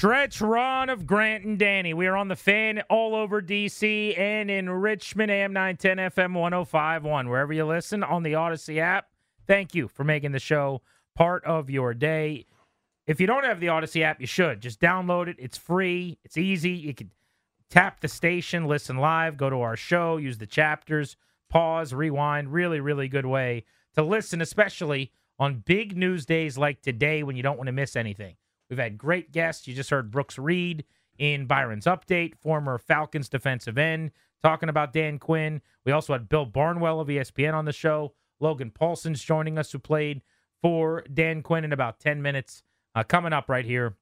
Stretch 0.00 0.40
run 0.40 0.88
of 0.88 1.06
Grant 1.06 1.44
and 1.44 1.58
Danny. 1.58 1.92
We 1.92 2.06
are 2.06 2.16
on 2.16 2.28
the 2.28 2.34
fan 2.34 2.82
all 2.88 3.14
over 3.14 3.42
DC 3.42 4.18
and 4.18 4.50
in 4.50 4.70
Richmond, 4.70 5.30
AM 5.30 5.52
910 5.52 5.98
FM 5.98 6.32
1051. 6.32 7.28
Wherever 7.28 7.52
you 7.52 7.66
listen 7.66 8.02
on 8.02 8.22
the 8.22 8.32
Audacy 8.32 8.78
app, 8.78 9.10
thank 9.46 9.74
you 9.74 9.88
for 9.88 10.02
making 10.02 10.32
the 10.32 10.38
show 10.38 10.80
part 11.14 11.44
of 11.44 11.68
your 11.68 11.92
day. 11.92 12.46
If 13.06 13.20
you 13.20 13.26
don't 13.26 13.44
have 13.44 13.60
the 13.60 13.66
Audacy 13.66 14.00
app, 14.00 14.22
you 14.22 14.26
should. 14.26 14.62
Just 14.62 14.80
download 14.80 15.28
it. 15.28 15.36
It's 15.38 15.58
free, 15.58 16.18
it's 16.24 16.38
easy. 16.38 16.70
You 16.70 16.94
can 16.94 17.10
tap 17.68 18.00
the 18.00 18.08
station, 18.08 18.64
listen 18.64 18.96
live, 18.96 19.36
go 19.36 19.50
to 19.50 19.60
our 19.60 19.76
show, 19.76 20.16
use 20.16 20.38
the 20.38 20.46
chapters, 20.46 21.18
pause, 21.50 21.92
rewind. 21.92 22.54
Really, 22.54 22.80
really 22.80 23.08
good 23.08 23.26
way 23.26 23.64
to 23.96 24.02
listen, 24.02 24.40
especially 24.40 25.12
on 25.38 25.62
big 25.66 25.94
news 25.94 26.24
days 26.24 26.56
like 26.56 26.80
today 26.80 27.22
when 27.22 27.36
you 27.36 27.42
don't 27.42 27.58
want 27.58 27.66
to 27.66 27.72
miss 27.72 27.96
anything. 27.96 28.36
We've 28.70 28.78
had 28.78 28.96
great 28.96 29.32
guests. 29.32 29.66
You 29.66 29.74
just 29.74 29.90
heard 29.90 30.10
Brooks 30.10 30.38
Reed 30.38 30.84
in 31.18 31.46
Byron's 31.46 31.86
update, 31.86 32.36
former 32.38 32.78
Falcons 32.78 33.28
defensive 33.28 33.76
end, 33.76 34.12
talking 34.42 34.68
about 34.68 34.92
Dan 34.92 35.18
Quinn. 35.18 35.60
We 35.84 35.92
also 35.92 36.12
had 36.12 36.28
Bill 36.28 36.46
Barnwell 36.46 37.00
of 37.00 37.08
ESPN 37.08 37.52
on 37.52 37.64
the 37.64 37.72
show. 37.72 38.14
Logan 38.38 38.70
Paulsen's 38.70 39.22
joining 39.22 39.58
us, 39.58 39.72
who 39.72 39.78
played 39.78 40.22
for 40.62 41.04
Dan 41.12 41.42
Quinn 41.42 41.64
in 41.64 41.72
about 41.72 42.00
10 42.00 42.22
minutes. 42.22 42.62
Uh, 42.94 43.02
coming 43.02 43.32
up 43.32 43.48
right 43.48 43.64
here 43.64 43.96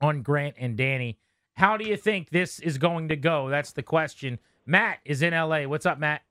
on 0.00 0.22
Grant 0.22 0.56
and 0.58 0.76
Danny. 0.76 1.18
How 1.54 1.76
do 1.76 1.84
you 1.84 1.96
think 1.96 2.30
this 2.30 2.58
is 2.60 2.78
going 2.78 3.08
to 3.08 3.16
go? 3.16 3.48
That's 3.48 3.72
the 3.72 3.82
question. 3.82 4.38
Matt 4.66 4.98
is 5.04 5.22
in 5.22 5.32
LA. 5.32 5.62
What's 5.62 5.86
up, 5.86 5.98
Matt? 5.98 6.22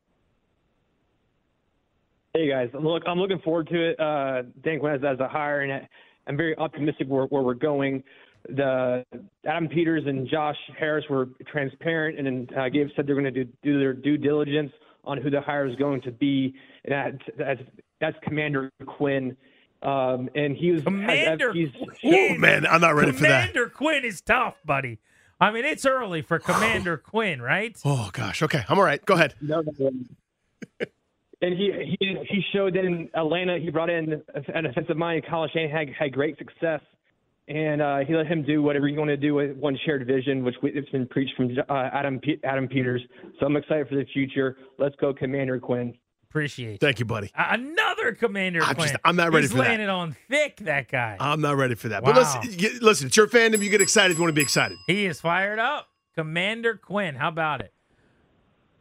Hey 2.33 2.49
guys, 2.49 2.69
look, 2.73 3.01
I'm 3.07 3.17
looking 3.17 3.39
forward 3.39 3.67
to 3.69 3.89
it. 3.89 3.99
Uh, 3.99 4.43
Dan 4.63 4.79
Quinn 4.79 4.93
as, 4.93 5.03
as 5.03 5.19
a 5.19 5.27
hire, 5.27 5.61
and 5.61 5.87
I'm 6.27 6.37
very 6.37 6.57
optimistic 6.57 7.07
where, 7.07 7.25
where 7.25 7.41
we're 7.41 7.53
going. 7.53 8.03
The 8.49 9.03
Adam 9.45 9.67
Peters 9.67 10.03
and 10.05 10.27
Josh 10.27 10.55
Harris 10.77 11.05
were 11.09 11.29
transparent 11.51 12.19
and 12.25 12.51
uh, 12.57 12.69
gave 12.69 12.87
said 12.95 13.07
they're 13.07 13.15
going 13.15 13.33
to 13.33 13.43
do, 13.43 13.51
do 13.63 13.79
their 13.79 13.93
due 13.93 14.17
diligence 14.17 14.71
on 15.03 15.21
who 15.21 15.29
the 15.29 15.41
hire 15.41 15.67
is 15.67 15.75
going 15.77 16.01
to 16.01 16.11
be, 16.11 16.53
and 16.85 16.93
that, 16.93 17.35
that's 17.37 17.61
that's 17.99 18.17
Commander 18.23 18.71
Quinn. 18.85 19.35
Um, 19.81 20.29
and 20.35 20.55
he 20.55 20.71
was 20.71 20.83
Commander. 20.83 21.53
He's, 21.53 21.69
Oh 22.03 22.35
man, 22.37 22.65
I'm 22.65 22.81
not 22.81 22.95
ready 22.95 23.11
for 23.11 23.21
that. 23.23 23.49
Commander 23.49 23.69
Quinn 23.69 24.03
is 24.03 24.21
tough, 24.21 24.55
buddy. 24.65 24.99
I 25.39 25.51
mean, 25.51 25.65
it's 25.65 25.85
early 25.85 26.21
for 26.21 26.39
Commander 26.39 26.97
Quinn, 26.97 27.41
right? 27.41 27.77
Oh 27.85 28.09
gosh. 28.13 28.41
Okay, 28.41 28.63
I'm 28.67 28.77
all 28.77 28.83
right. 28.83 29.03
Go 29.05 29.13
ahead. 29.15 29.35
No, 29.41 29.61
no, 29.61 29.71
no. 29.79 29.91
and 31.41 31.53
he, 31.57 31.95
he 31.99 32.15
he 32.29 32.41
showed 32.53 32.73
that 32.75 32.83
in 32.85 33.09
Atlanta 33.13 33.57
he 33.59 33.69
brought 33.69 33.89
in 33.89 34.21
an 34.53 34.65
offensive 34.65 34.97
mind. 34.97 35.23
Kyle 35.29 35.47
Shanahan 35.47 35.87
had, 35.87 35.95
had 35.97 36.13
great 36.13 36.37
success, 36.37 36.81
and 37.47 37.81
uh, 37.81 37.99
he 38.07 38.15
let 38.15 38.27
him 38.27 38.43
do 38.43 38.61
whatever 38.63 38.87
he 38.87 38.97
wanted 38.97 39.19
to 39.21 39.27
do 39.27 39.33
with 39.35 39.55
one 39.57 39.77
shared 39.85 40.05
vision, 40.07 40.43
which 40.43 40.55
we, 40.63 40.71
it's 40.71 40.89
been 40.89 41.07
preached 41.07 41.35
from 41.37 41.51
uh, 41.69 41.73
Adam 41.93 42.19
P- 42.19 42.39
Adam 42.43 42.67
Peters. 42.67 43.01
So 43.39 43.45
I'm 43.45 43.55
excited 43.55 43.87
for 43.87 43.95
the 43.95 44.05
future. 44.13 44.57
Let's 44.79 44.95
go, 44.95 45.13
Commander 45.13 45.59
Quinn. 45.59 45.93
Appreciate 46.29 46.73
it. 46.75 46.79
Thank 46.81 46.99
you, 46.99 47.05
buddy. 47.05 47.31
Another 47.35 48.11
Commander 48.11 48.61
I'm 48.61 48.75
Quinn. 48.75 48.89
just- 48.89 48.99
I'm 49.05 49.15
not 49.15 49.31
ready 49.31 49.43
He's 49.45 49.51
for 49.51 49.59
that. 49.59 49.69
laying 49.69 49.79
it 49.81 49.89
on 49.89 50.15
thick, 50.29 50.57
that 50.57 50.91
guy. 50.91 51.15
I'm 51.19 51.39
not 51.39 51.55
ready 51.55 51.73
for 51.75 51.87
that. 51.89 52.03
Wow. 52.03 52.13
But 52.13 52.43
listen, 52.43 52.59
you- 52.59 52.79
listen, 52.81 53.07
it's 53.07 53.15
your 53.17 53.27
fandom. 53.27 53.61
You 53.63 53.69
get 53.69 53.79
excited. 53.81 54.11
if 54.11 54.17
You 54.17 54.23
want 54.23 54.31
to 54.31 54.35
be 54.35 54.41
excited. 54.41 54.77
he 54.87 55.05
is 55.05 55.21
fired 55.21 55.57
up. 55.57 55.87
Commander 56.15 56.75
Quinn. 56.75 57.15
How 57.15 57.29
about 57.29 57.61
it? 57.61 57.71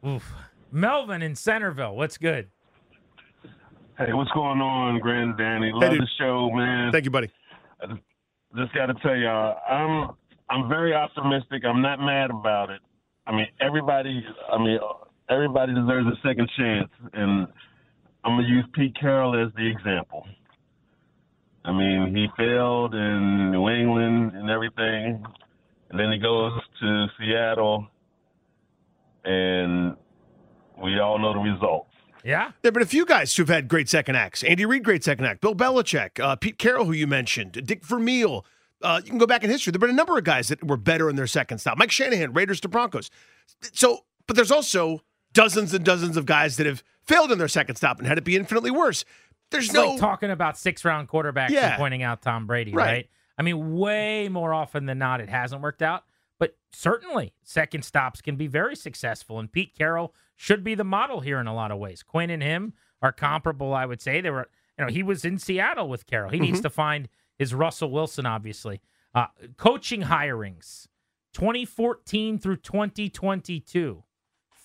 Oof. 0.07 0.33
Melvin 0.77 1.23
in 1.23 1.35
Centerville. 1.35 1.97
What's 1.97 2.19
good? 2.19 2.51
Hey, 3.99 4.13
what's 4.13 4.31
going 4.33 4.61
on, 4.61 5.01
Grand 5.01 5.39
Danny? 5.39 5.71
Love 5.73 5.93
dude. 5.93 6.03
the 6.03 6.09
show, 6.19 6.51
man. 6.53 6.93
Thank 6.93 7.07
you, 7.07 7.11
buddy. 7.11 7.31
I 7.81 7.87
Just 8.55 8.75
got 8.75 8.87
to 8.87 8.95
tell 9.03 9.17
y'all, 9.17 9.57
I'm 9.69 10.15
I'm 10.51 10.69
very 10.69 10.93
optimistic. 10.95 11.65
I'm 11.65 11.81
not 11.81 11.99
mad 11.99 12.31
about 12.31 12.69
it. 12.69 12.81
I 13.27 13.33
mean, 13.33 13.47
everybody. 13.59 14.23
I 14.53 14.59
mean, 14.59 14.79
everybody 15.31 15.73
deserves 15.73 16.09
a 16.09 16.29
second 16.29 16.49
chance, 16.59 16.91
and 17.15 17.49
I'm 18.23 18.37
gonna 18.37 18.47
use 18.47 18.67
Pete 18.75 18.95
Carroll 19.01 19.35
as 19.47 19.53
the 19.57 19.67
example. 19.67 20.27
I 21.65 21.73
mean, 21.73 22.15
he 22.15 22.27
failed 22.37 22.95
in 22.95 23.51
New 23.51 23.69
England 23.71 24.33
and 24.35 24.51
everything, 24.51 25.25
and 25.89 25.99
then 25.99 26.13
he 26.13 26.19
goes 26.19 26.53
to 26.81 27.07
Seattle, 27.19 27.87
and 29.25 29.97
we 30.83 30.99
all 30.99 31.19
know 31.19 31.33
the 31.33 31.39
results. 31.39 31.91
Yeah. 32.25 32.51
There 32.63 32.69
have 32.71 32.75
been 32.75 32.83
a 32.83 32.87
few 32.87 33.07
guys 33.07 33.35
who've 33.37 33.49
had 33.49 33.69
great 33.69 33.89
second 33.89 34.17
acts. 34.17 34.43
Andy 34.43 34.65
Reid, 34.67 34.83
great 34.85 35.05
second 35.05 35.27
act. 35.27 35.41
Bill 35.41 35.55
Belichick, 35.55 36.19
uh, 36.19 36.35
Pete 36.37 36.59
Carroll, 36.59 36.85
who 36.87 36.93
you 36.93 37.07
mentioned, 37.07 37.53
Dick 37.65 37.85
Vermeil. 37.85 38.45
Uh, 38.83 39.01
you 39.05 39.11
can 39.11 39.19
go 39.19 39.27
back 39.27 39.45
in 39.45 39.51
history. 39.51 39.71
There 39.71 39.79
have 39.79 39.83
been 39.89 39.91
a 39.91 39.97
number 39.97 40.19
of 40.19 40.25
guys 40.25 40.49
that 40.49 40.63
were 40.65 40.77
better 40.77 41.09
in 41.09 41.17
their 41.17 41.27
second 41.29 41.59
stop. 41.59 41.79
Mike 41.79 41.91
Shanahan, 41.93 42.33
Raiders 42.33 42.61
to 42.63 42.69
Broncos. 42.69 43.11
So, 43.73 44.01
but 44.27 44.35
there's 44.37 44.51
also 44.51 45.03
dozens 45.33 45.73
and 45.73 45.85
dozens 45.85 46.17
of 46.17 46.27
guys 46.27 46.57
that 46.57 46.67
have 46.67 46.83
failed 47.07 47.31
in 47.31 47.39
their 47.39 47.49
second 47.49 47.77
stop 47.77 47.99
and 47.99 48.07
had 48.09 48.19
it 48.19 48.25
be 48.25 48.37
infinitely 48.37 48.71
worse. 48.73 49.05
There's 49.51 49.67
It's 49.67 49.75
no 49.75 49.91
like 49.91 50.01
talking 50.01 50.31
about 50.31 50.59
six 50.59 50.85
round 50.85 51.09
quarterbacks 51.09 51.51
Yeah. 51.51 51.69
and 51.71 51.77
pointing 51.79 52.03
out 52.03 52.23
Tom 52.23 52.47
Brady, 52.47 52.73
right. 52.73 52.85
Right. 52.85 53.11
I 53.39 53.43
mean, 53.43 53.77
way 53.77 54.29
more 54.29 54.53
often 54.53 54.87
than 54.87 54.99
not, 54.99 55.21
it 55.21 55.29
hasn't 55.29 55.63
worked 55.63 55.83
out. 55.83 56.05
Certainly, 56.79 57.33
second 57.43 57.87
stops 57.87 58.21
can 58.21 58.37
be 58.37 58.47
very 58.47 58.77
successful. 58.77 59.39
And 59.39 59.51
Pete 59.51 59.75
Carroll 59.75 60.13
should 60.37 60.63
be 60.63 60.75
the 60.75 60.85
model 60.85 61.21
here 61.21 61.41
in 61.41 61.47
a 61.47 61.55
lot 61.55 61.71
of 61.71 61.79
ways. 61.79 62.03
Quinn 62.03 62.29
and 62.29 62.43
him 62.43 62.75
are 63.01 63.13
comparable, 63.13 63.73
I 63.73 63.87
would 63.87 64.03
say. 64.03 64.21
They 64.21 64.29
were, 64.29 64.51
you 64.79 64.85
know, 64.85 64.93
he 64.93 65.03
was 65.03 65.25
in 65.25 65.39
Seattle 65.39 65.89
with 65.89 66.05
Carroll. 66.05 66.31
He 66.31 66.39
needs 66.39 66.61
to 66.61 66.69
find 66.69 67.09
his 67.39 67.55
Russell 67.55 67.91
Wilson, 67.91 68.27
obviously. 68.27 68.83
Uh, 69.15 69.29
coaching 69.57 70.03
hirings 70.03 70.87
2014 71.33 72.39
through 72.39 72.59
2022. 72.59 74.03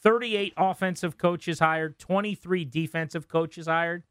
38 0.03 0.53
offensive 0.57 1.17
coaches 1.17 1.59
hired, 1.59 1.97
23 1.97 2.66
defensive 2.66 3.29
coaches 3.29 3.67
hired. 3.67 4.03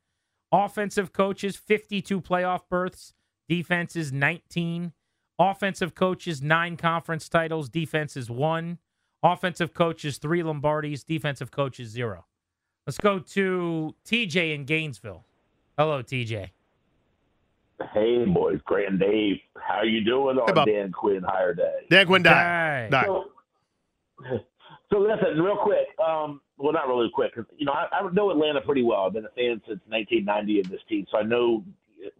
Offensive 0.50 1.12
coaches, 1.12 1.54
52 1.54 2.22
playoff 2.22 2.60
berths. 2.70 3.12
Defenses, 3.46 4.10
19. 4.10 4.94
Offensive 5.40 5.94
coaches, 5.94 6.42
nine 6.42 6.76
conference 6.76 7.26
titles. 7.28 7.70
Defenses, 7.70 8.30
one. 8.30 8.76
Offensive 9.22 9.72
coaches, 9.72 10.18
three 10.18 10.42
Lombardis. 10.42 11.04
Defensive 11.04 11.50
coaches, 11.50 11.88
zero. 11.88 12.26
Let's 12.86 12.98
go 12.98 13.18
to 13.20 13.94
TJ 14.04 14.54
in 14.54 14.64
Gainesville. 14.66 15.24
Hello, 15.78 16.02
TJ. 16.02 16.50
Hey, 17.94 18.24
boys, 18.26 18.60
Grant 18.66 18.88
and 18.90 19.00
Dave, 19.00 19.36
how 19.56 19.82
you 19.82 20.04
doing 20.04 20.36
on 20.36 20.54
Hey, 20.68 20.72
Dan 20.74 20.92
Quinn 20.92 21.22
Hire 21.26 21.54
Day? 21.54 21.86
Dan 21.88 22.06
Quinn 22.06 22.22
die. 22.22 22.82
Hey. 22.84 22.88
Die. 22.90 23.04
So, 23.06 23.24
so 24.92 24.98
listen, 24.98 25.40
real 25.42 25.56
quick. 25.56 25.86
Um, 25.98 26.42
well, 26.58 26.74
not 26.74 26.86
really 26.88 27.08
quick. 27.14 27.34
'cause, 27.34 27.46
You 27.56 27.64
know, 27.64 27.72
I, 27.72 27.86
I 27.90 28.10
know 28.12 28.30
Atlanta 28.30 28.60
pretty 28.60 28.82
well. 28.82 29.06
I've 29.06 29.14
been 29.14 29.24
a 29.24 29.30
fan 29.30 29.62
since 29.66 29.80
1990 29.88 30.60
of 30.60 30.68
this 30.68 30.80
team, 30.90 31.06
so 31.10 31.16
I 31.16 31.22
know 31.22 31.64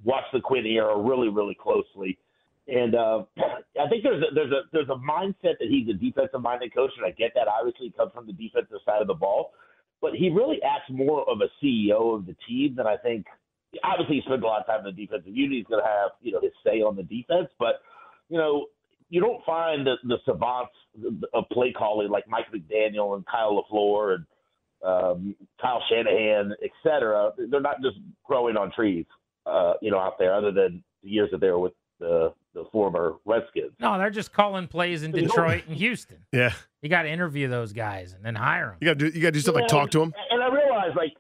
watch 0.03 0.25
the 0.33 0.41
Quinn 0.41 0.65
era 0.65 0.97
really, 0.99 1.29
really 1.29 1.55
closely. 1.55 2.17
And 2.71 2.95
uh, 2.95 3.25
I 3.81 3.89
think 3.89 4.05
there's 4.05 4.23
a, 4.23 4.35
there's 4.35 4.53
a 4.53 4.61
there's 4.73 4.89
a 4.89 4.95
mindset 4.95 5.59
that 5.59 5.69
he's 5.69 5.89
a 5.89 5.95
defensive 5.95 6.41
minded 6.41 6.73
coach, 6.75 6.93
and 6.97 7.05
I 7.05 7.11
get 7.11 7.33
that. 7.35 7.49
Obviously, 7.49 7.87
he 7.87 7.93
comes 7.93 8.13
from 8.15 8.27
the 8.27 8.33
defensive 8.33 8.79
side 8.87 9.03
of 9.03 9.09
the 9.09 9.15
ball, 9.15 9.53
but 10.01 10.15
he 10.15 10.31
really 10.31 10.63
acts 10.63 10.91
more 10.91 11.29
of 11.29 11.41
a 11.41 11.51
CEO 11.65 12.15
of 12.15 12.27
the 12.27 12.37
team 12.49 12.77
than 12.77 12.87
I 12.87 12.97
think. 12.97 13.27
Obviously, 13.83 14.17
he 14.17 14.23
spends 14.23 14.43
a 14.43 14.47
lot 14.47 14.61
of 14.61 14.67
time 14.67 14.87
in 14.87 14.95
the 14.95 15.07
defensive 15.07 15.35
unit. 15.35 15.59
He's 15.59 15.67
going 15.67 15.83
to 15.83 15.89
have 15.89 16.13
you 16.23 16.33
know 16.33 16.41
his 16.41 16.53
say 16.65 16.81
on 16.81 16.95
the 16.95 17.03
defense, 17.03 17.49
but 17.59 17.83
you 18.29 18.39
know 18.39 18.67
you 19.09 19.21
don't 19.21 19.45
find 19.45 19.85
the, 19.85 19.97
the 20.05 20.19
savants 20.25 20.73
of 21.35 21.45
play 21.51 21.73
calling 21.73 22.09
like 22.09 22.29
Mike 22.29 22.47
McDaniel 22.55 23.17
and 23.17 23.27
Kyle 23.27 23.65
LaFleur 23.73 24.15
and 24.15 24.27
um, 24.85 25.37
Kyle 25.61 25.83
Shanahan, 25.91 26.55
et 26.63 26.71
cetera. 26.83 27.33
They're 27.51 27.61
not 27.61 27.83
just 27.83 27.97
growing 28.25 28.57
on 28.57 28.71
trees, 28.73 29.07
uh, 29.45 29.75
you 29.83 29.91
know, 29.91 29.99
out 29.99 30.19
there. 30.19 30.33
Other 30.33 30.53
than 30.53 30.85
the 31.03 31.11
years 31.11 31.31
that 31.33 31.41
they 31.41 31.49
were 31.49 31.59
with 31.59 31.73
the 32.01 32.33
the 32.55 32.65
former 32.73 33.15
Redskins. 33.25 33.71
No, 33.79 33.97
they're 33.99 34.11
just 34.11 34.33
calling 34.33 34.67
plays 34.67 35.05
in 35.05 35.13
Detroit 35.13 35.63
and 35.69 35.77
Houston. 35.77 36.19
Yeah. 36.33 36.53
You 36.83 36.89
got 36.89 37.03
to 37.03 37.09
interview 37.11 37.47
those 37.47 37.73
guys 37.73 38.13
and 38.15 38.25
then 38.25 38.35
hire 38.35 38.71
them. 38.71 38.77
You 38.81 38.87
got 38.89 38.99
to 38.99 39.11
do. 39.11 39.17
You 39.17 39.23
got 39.23 39.29
to 39.29 39.33
do 39.33 39.41
stuff 39.41 39.55
like 39.55 39.69
talk 39.69 39.91
to 39.93 40.01
them. 40.01 40.13
And 40.31 40.43
I 40.43 40.49
realize 40.53 40.91
like 40.97 41.13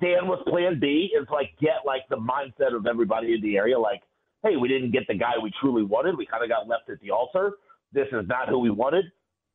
Dan 0.00 0.28
was 0.28 0.40
Plan 0.46 0.78
B 0.78 1.10
is 1.20 1.26
like 1.32 1.50
get 1.60 1.78
like 1.84 2.02
the 2.10 2.16
mindset 2.16 2.76
of 2.76 2.86
everybody 2.86 3.34
in 3.34 3.40
the 3.42 3.56
area. 3.56 3.78
Like, 3.78 4.02
hey, 4.44 4.56
we 4.56 4.68
didn't 4.68 4.92
get 4.92 5.06
the 5.08 5.14
guy 5.14 5.32
we 5.42 5.50
truly 5.60 5.82
wanted. 5.82 6.16
We 6.16 6.26
kind 6.26 6.44
of 6.44 6.48
got 6.50 6.68
left 6.68 6.88
at 6.90 7.00
the 7.00 7.10
altar. 7.10 7.52
this 7.92 8.06
is 8.12 8.28
not 8.28 8.48
who 8.48 8.58
we 8.60 8.70
wanted. 8.70 9.06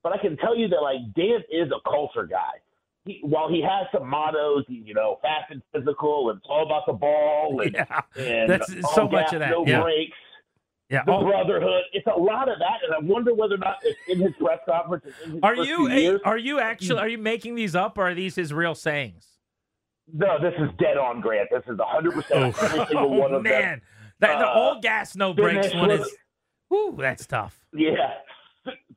But 0.01 0.11
I 0.11 0.17
can 0.17 0.35
tell 0.37 0.57
you 0.57 0.67
that 0.69 0.81
like 0.81 1.13
Dan 1.15 1.39
is 1.49 1.71
a 1.71 1.89
culture 1.89 2.25
guy. 2.25 2.59
He, 3.05 3.19
while 3.21 3.47
he 3.49 3.61
has 3.61 3.85
some 3.93 4.09
mottos, 4.09 4.63
you 4.69 4.93
know, 4.93 5.19
fast 5.21 5.51
and 5.51 5.61
physical, 5.73 6.29
and 6.29 6.37
it's 6.39 6.47
all 6.49 6.65
about 6.65 6.85
the 6.87 6.93
ball, 6.93 7.61
and, 7.61 7.73
Yeah, 7.75 8.01
and 8.17 8.49
that's 8.49 8.73
so 8.95 9.07
much 9.09 9.25
gas, 9.25 9.33
of 9.33 9.39
that. 9.39 9.49
no 9.51 9.65
Yeah. 9.67 9.81
breaks, 9.81 10.15
Yeah. 10.89 11.03
the 11.05 11.11
Oh, 11.13 11.23
brotherhood. 11.25 11.83
It's 11.93 12.05
a 12.07 12.19
lot 12.19 12.49
of 12.49 12.59
that, 12.59 12.79
and 12.85 12.93
I 12.93 12.99
wonder 12.99 13.33
whether 13.33 13.55
or 13.55 13.59
not 13.59 13.77
it's 13.83 13.97
in 14.07 14.19
his 14.19 14.33
press 14.39 14.59
conference. 14.67 15.05
His 15.25 15.39
are 15.41 15.55
you 15.55 16.19
are 16.25 16.37
you 16.37 16.59
actually 16.59 16.99
are 16.99 17.07
you 17.07 17.17
making 17.17 17.55
these 17.55 17.75
up 17.75 17.97
or 17.97 18.09
are 18.09 18.13
these 18.13 18.35
his 18.35 18.53
real 18.53 18.75
sayings? 18.75 19.27
no, 20.13 20.37
this 20.41 20.53
is 20.59 20.69
dead 20.79 20.97
on, 20.97 21.21
Grant. 21.21 21.49
This 21.49 21.63
is 21.67 21.77
100 21.79 22.13
percent 22.13 22.55
every 22.61 22.85
single 22.87 22.97
Oh 22.97 23.07
one 23.07 23.33
of 23.33 23.43
them. 23.43 23.51
man, 23.53 23.81
that, 24.19 24.37
the 24.39 24.45
Uh, 24.45 24.51
all 24.51 24.81
gas 24.81 25.15
no 25.15 25.33
brakes 25.33 25.73
one 25.73 25.89
is. 25.91 26.09
Whoo, 26.69 26.95
that's 26.97 27.25
tough. 27.25 27.59
Yeah. 27.73 27.93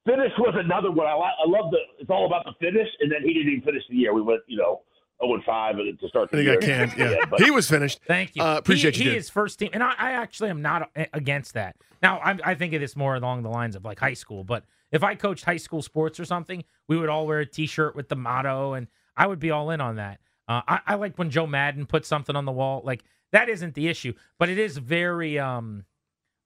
Finish 0.07 0.33
was 0.39 0.55
another 0.59 0.91
one. 0.91 1.07
I, 1.07 1.11
I 1.13 1.47
love 1.47 1.71
the. 1.71 1.79
It's 1.99 2.11
all 2.11 2.27
about 2.27 2.45
the 2.45 2.53
finish, 2.61 2.89
and 3.01 3.11
then 3.11 3.23
he 3.23 3.33
didn't 3.35 3.53
even 3.53 3.65
finish 3.65 3.83
the 3.89 3.97
year. 3.97 4.13
We 4.15 4.23
went, 4.23 4.41
you 4.47 4.57
know, 4.57 4.83
0 5.23 5.35
and 5.35 5.45
5 5.45 5.77
to 6.01 6.09
start 6.09 6.31
the 6.31 6.39
I 6.39 6.45
think 6.57 6.63
year. 6.67 6.83
I 6.83 6.87
can. 6.87 6.99
Yeah, 7.13 7.25
but 7.31 7.41
he 7.43 7.51
was 7.51 7.69
finished. 7.69 8.01
Thank 8.07 8.37
you. 8.37 8.43
Uh, 8.43 8.57
appreciate 8.59 8.97
he, 8.97 9.05
you, 9.05 9.09
He 9.11 9.15
dude. 9.15 9.19
is 9.21 9.31
first 9.31 9.59
team, 9.59 9.71
and 9.73 9.83
I, 9.83 9.95
I 9.99 10.13
actually 10.13 10.51
am 10.51 10.63
not 10.63 10.91
against 11.13 11.55
that. 11.55 11.77
Now, 12.03 12.19
I, 12.19 12.37
I 12.45 12.55
think 12.55 12.75
of 12.75 12.81
this 12.81 12.95
more 12.97 13.15
along 13.15 13.43
the 13.43 13.49
lines 13.49 13.77
of 13.77 13.85
like 13.85 13.99
high 13.99 14.15
school. 14.15 14.45
But 14.45 14.65
if 14.93 15.03
I 15.03 15.15
coached 15.15 15.45
high 15.45 15.57
school 15.57 15.81
sports 15.83 16.21
or 16.21 16.25
something, 16.25 16.63
we 16.89 16.99
would 16.99 17.09
all 17.09 17.27
wear 17.27 17.41
a 17.41 17.47
T-shirt 17.47 17.97
with 17.97 18.09
the 18.09 18.17
motto, 18.17 18.75
and 18.75 18.87
I 19.17 19.27
would 19.27 19.39
be 19.41 19.51
all 19.51 19.71
in 19.71 19.81
on 19.81 19.97
that. 19.97 20.21
Uh, 20.49 20.61
I, 20.69 20.81
I 20.87 20.95
like 20.97 21.19
when 21.19 21.31
Joe 21.31 21.47
Maddon 21.47 21.87
put 21.87 22.05
something 22.07 22.37
on 22.37 22.45
the 22.45 22.53
wall. 22.53 22.83
Like 22.85 23.03
that 23.33 23.49
isn't 23.49 23.75
the 23.75 23.89
issue, 23.89 24.13
but 24.39 24.49
it 24.49 24.59
is 24.59 24.77
very 24.79 25.39
um 25.39 25.85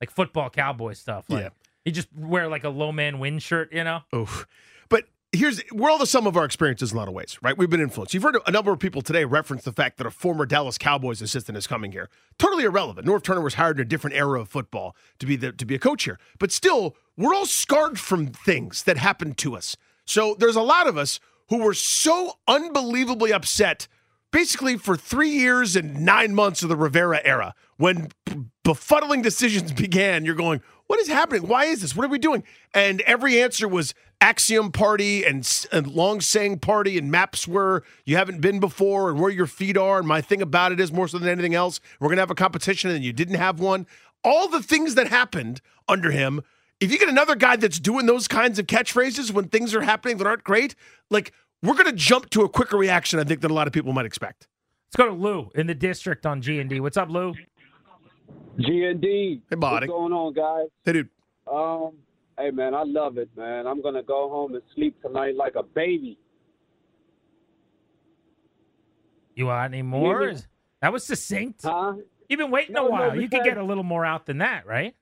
like 0.01 0.11
football 0.11 0.49
cowboy 0.49 0.95
stuff. 0.95 1.27
Like, 1.29 1.43
Yeah. 1.43 1.49
You 1.85 1.93
just 1.93 2.09
wear 2.17 2.47
like 2.49 2.65
a 2.65 2.69
low 2.69 2.93
man 2.93 3.19
win 3.19 3.39
shirt, 3.39 3.73
you 3.73 3.85
know? 3.85 4.01
Oof. 4.15 4.47
Here's 5.32 5.62
we're 5.71 5.88
all 5.88 5.99
the 5.99 6.06
sum 6.06 6.27
of 6.27 6.37
our 6.37 6.44
experiences 6.44 6.91
in 6.91 6.97
a 6.97 7.00
lot 7.00 7.06
of 7.06 7.15
ways, 7.15 7.38
right? 7.41 7.56
We've 7.56 7.71
been 7.71 7.81
influenced. 7.81 8.15
You've 8.15 8.25
heard 8.25 8.37
a 8.47 8.50
number 8.50 8.73
of 8.73 8.81
people 8.81 9.00
today 9.00 9.25
reference 9.25 9.62
the 9.62 9.73
fact 9.73 9.99
that 9.99 10.06
a 10.06 10.11
former 10.11 10.44
Dallas 10.44 10.77
Cowboys 10.77 11.23
assistant 11.23 11.56
is 11.56 11.69
coming 11.69 11.93
here. 11.93 12.09
Totally 12.37 12.65
irrelevant. 12.65 13.06
Norv 13.06 13.23
Turner 13.23 13.41
was 13.41 13.55
hired 13.55 13.79
in 13.79 13.82
a 13.82 13.88
different 13.88 14.17
era 14.17 14.41
of 14.41 14.49
football 14.49 14.97
to 15.21 15.27
be 15.27 15.37
the 15.37 15.53
to 15.53 15.65
be 15.65 15.77
a 15.77 15.79
coach 15.79 16.03
here. 16.03 16.19
But 16.41 16.50
still, 16.50 16.97
we're 17.17 17.32
all 17.32 17.47
scarred 17.47 18.00
from 18.00 18.27
things 18.27 18.82
that 18.82 18.97
happened 18.97 19.38
to 19.38 19.55
us. 19.55 19.77
So 20.05 20.35
there's 20.37 20.56
a 20.56 20.62
lot 20.62 20.88
of 20.88 20.99
us 20.99 21.21
who 21.49 21.59
were 21.59 21.75
so 21.75 22.38
unbelievably 22.49 23.33
upset 23.33 23.87
basically 24.33 24.76
for 24.76 24.97
three 24.97 25.31
years 25.31 25.76
and 25.76 26.05
nine 26.05 26.35
months 26.35 26.62
of 26.62 26.69
the 26.69 26.76
Rivera 26.76 27.21
era 27.25 27.55
when 27.76 28.09
befuddling 28.65 29.23
decisions 29.23 29.73
began. 29.75 30.25
You're 30.25 30.35
going, 30.35 30.61
what 30.87 30.99
is 30.99 31.09
happening? 31.09 31.47
Why 31.47 31.67
is 31.67 31.83
this? 31.83 31.94
What 31.94 32.05
are 32.05 32.09
we 32.09 32.19
doing? 32.19 32.43
And 32.75 33.00
every 33.03 33.41
answer 33.41 33.69
was 33.69 33.94
Axiom 34.21 34.71
Party 34.71 35.25
and, 35.25 35.49
and 35.73 35.87
Long 35.87 36.21
Saying 36.21 36.59
Party 36.59 36.99
and 36.99 37.11
maps 37.11 37.49
where 37.49 37.83
you 38.05 38.17
haven't 38.17 38.41
been 38.41 38.61
before 38.61 39.11
and 39.11 39.19
where 39.19 39.31
your 39.31 39.47
feet 39.47 39.77
are. 39.77 39.99
And 39.99 40.07
my 40.07 40.21
thing 40.21 40.43
about 40.43 40.73
it 40.73 40.81
is 40.81 40.93
more 40.93 41.09
so 41.09 41.19
than 41.19 41.29
anything 41.29 41.55
else, 41.55 41.81
we're 41.99 42.09
going 42.09 42.17
to 42.17 42.23
have 42.23 42.31
a 42.31 42.35
competition 42.35 42.91
and 42.91 43.03
you 43.03 43.13
didn't 43.13 43.37
have 43.37 43.61
one. 43.61 43.87
All 44.23 44.49
the 44.49 44.63
things 44.63 44.95
that 44.97 45.09
happened 45.09 45.63
under 45.89 46.11
him. 46.11 46.43
If 46.81 46.91
you 46.93 46.99
get 46.99 47.09
another 47.09 47.35
guy 47.35 47.57
that's 47.57 47.79
doing 47.79 48.07
those 48.07 48.29
kinds 48.29 48.59
of 48.59 48.67
catchphrases 48.67 49.31
when 49.31 49.49
things 49.49 49.75
are 49.75 49.83
happening 49.83 50.19
that 50.19 50.27
aren't 50.27 50.45
great, 50.45 50.75
like 51.11 51.33
we're 51.63 51.75
going 51.75 51.87
to 51.87 51.93
jump 51.93 52.31
to 52.31 52.43
a 52.43 52.49
quicker 52.49 52.77
reaction, 52.77 53.19
I 53.19 53.25
think, 53.25 53.41
than 53.41 53.51
a 53.51 53.55
lot 53.55 53.67
of 53.67 53.73
people 53.73 53.93
might 53.93 54.07
expect. 54.07 54.47
Let's 54.89 54.97
go 54.97 55.07
to 55.07 55.13
Lou 55.13 55.51
in 55.55 55.67
the 55.67 55.75
district 55.75 56.27
on 56.27 56.43
G 56.43 56.59
and 56.59 56.69
D. 56.69 56.81
What's 56.81 56.97
up, 56.97 57.11
Lou? 57.11 57.35
G 58.59 58.85
and 58.85 59.01
D. 59.01 59.43
Hey, 59.49 59.57
buddy. 59.57 59.87
What's 59.87 59.99
going 59.99 60.13
on, 60.13 60.33
guys? 60.33 60.69
Hey, 60.85 60.93
dude. 60.93 61.09
Um, 61.51 61.93
hey 62.41 62.51
man, 62.51 62.75
I 62.75 62.83
love 62.85 63.19
it, 63.19 63.29
man. 63.37 63.67
I'm 63.67 63.83
gonna 63.83 64.03
go 64.03 64.29
home 64.29 64.55
and 64.55 64.63
sleep 64.75 65.01
tonight 65.03 65.37
like 65.37 65.55
a 65.57 65.63
baby. 65.63 66.19
You 69.35 69.47
want 69.47 69.73
any 69.73 69.83
more? 69.83 70.29
Is- 70.29 70.47
That 70.83 70.93
was 70.93 71.05
succinct. 71.05 71.61
Huh? 71.63 71.95
You've 72.29 72.39
been 72.39 72.51
waiting 72.51 72.75
No, 72.75 72.87
a 72.87 72.91
no, 72.91 72.91
while. 72.91 73.21
you 73.21 73.29
could 73.29 73.45
get 73.45 73.59
a 73.59 73.63
little 73.65 73.83
more 73.83 74.05
out 74.07 74.25
than 74.27 74.39
that, 74.39 74.67
right? 74.67 74.95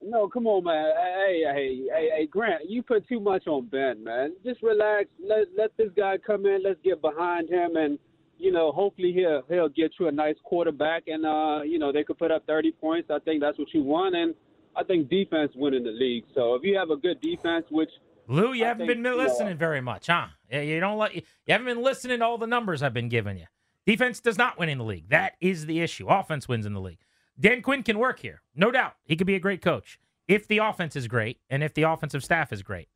No, 0.00 0.28
come 0.28 0.46
on, 0.46 0.62
man. 0.64 0.92
Hey, 0.96 1.42
hey, 1.52 1.76
hey, 1.92 2.10
hey, 2.16 2.26
Grant, 2.26 2.70
you 2.70 2.82
put 2.84 3.06
too 3.08 3.18
much 3.18 3.46
on 3.48 3.66
Ben, 3.66 4.02
man. 4.04 4.36
Just 4.44 4.62
relax. 4.62 5.08
Let 5.22 5.48
let 5.56 5.76
this 5.76 5.88
guy 5.96 6.18
come 6.18 6.46
in. 6.46 6.62
Let's 6.62 6.78
get 6.84 7.00
behind 7.02 7.48
him, 7.50 7.76
and 7.76 7.98
you 8.38 8.52
know, 8.52 8.70
hopefully 8.70 9.12
he'll 9.12 9.42
he'll 9.48 9.68
get 9.68 9.92
you 9.98 10.06
a 10.06 10.12
nice 10.12 10.36
quarterback, 10.44 11.04
and 11.08 11.26
uh, 11.26 11.62
you 11.64 11.80
know, 11.80 11.90
they 11.90 12.04
could 12.04 12.16
put 12.16 12.30
up 12.30 12.46
30 12.46 12.70
points. 12.72 13.10
I 13.10 13.18
think 13.18 13.40
that's 13.40 13.58
what 13.58 13.74
you 13.74 13.82
want, 13.82 14.14
and 14.14 14.34
I 14.78 14.84
think 14.84 15.08
defense 15.10 15.52
winning 15.56 15.84
the 15.84 15.90
league. 15.90 16.24
So 16.34 16.54
if 16.54 16.62
you 16.62 16.76
have 16.78 16.90
a 16.90 16.96
good 16.96 17.20
defense, 17.20 17.66
which 17.70 17.90
Lou, 18.28 18.52
you 18.52 18.64
I 18.64 18.68
haven't 18.68 18.86
think, 18.86 19.02
been 19.02 19.12
you 19.12 19.16
know, 19.16 19.22
listening 19.22 19.56
very 19.56 19.80
much, 19.80 20.06
huh? 20.06 20.28
You 20.50 20.80
don't 20.80 20.98
let 20.98 21.14
you, 21.14 21.22
you 21.46 21.52
haven't 21.52 21.66
been 21.66 21.82
listening 21.82 22.20
to 22.20 22.24
all 22.24 22.38
the 22.38 22.46
numbers 22.46 22.82
I've 22.82 22.94
been 22.94 23.08
giving 23.08 23.38
you. 23.38 23.46
Defense 23.86 24.20
does 24.20 24.38
not 24.38 24.58
win 24.58 24.68
in 24.68 24.78
the 24.78 24.84
league. 24.84 25.08
That 25.08 25.32
is 25.40 25.66
the 25.66 25.80
issue. 25.80 26.06
Offense 26.08 26.46
wins 26.46 26.66
in 26.66 26.74
the 26.74 26.80
league. 26.80 27.00
Dan 27.40 27.62
Quinn 27.62 27.82
can 27.82 27.98
work 27.98 28.20
here, 28.20 28.42
no 28.54 28.70
doubt. 28.70 28.94
He 29.04 29.16
could 29.16 29.26
be 29.26 29.34
a 29.34 29.40
great 29.40 29.62
coach 29.62 29.98
if 30.26 30.46
the 30.46 30.58
offense 30.58 30.94
is 30.94 31.08
great 31.08 31.38
and 31.48 31.62
if 31.62 31.74
the 31.74 31.82
offensive 31.82 32.22
staff 32.22 32.52
is 32.52 32.62
great. 32.62 32.88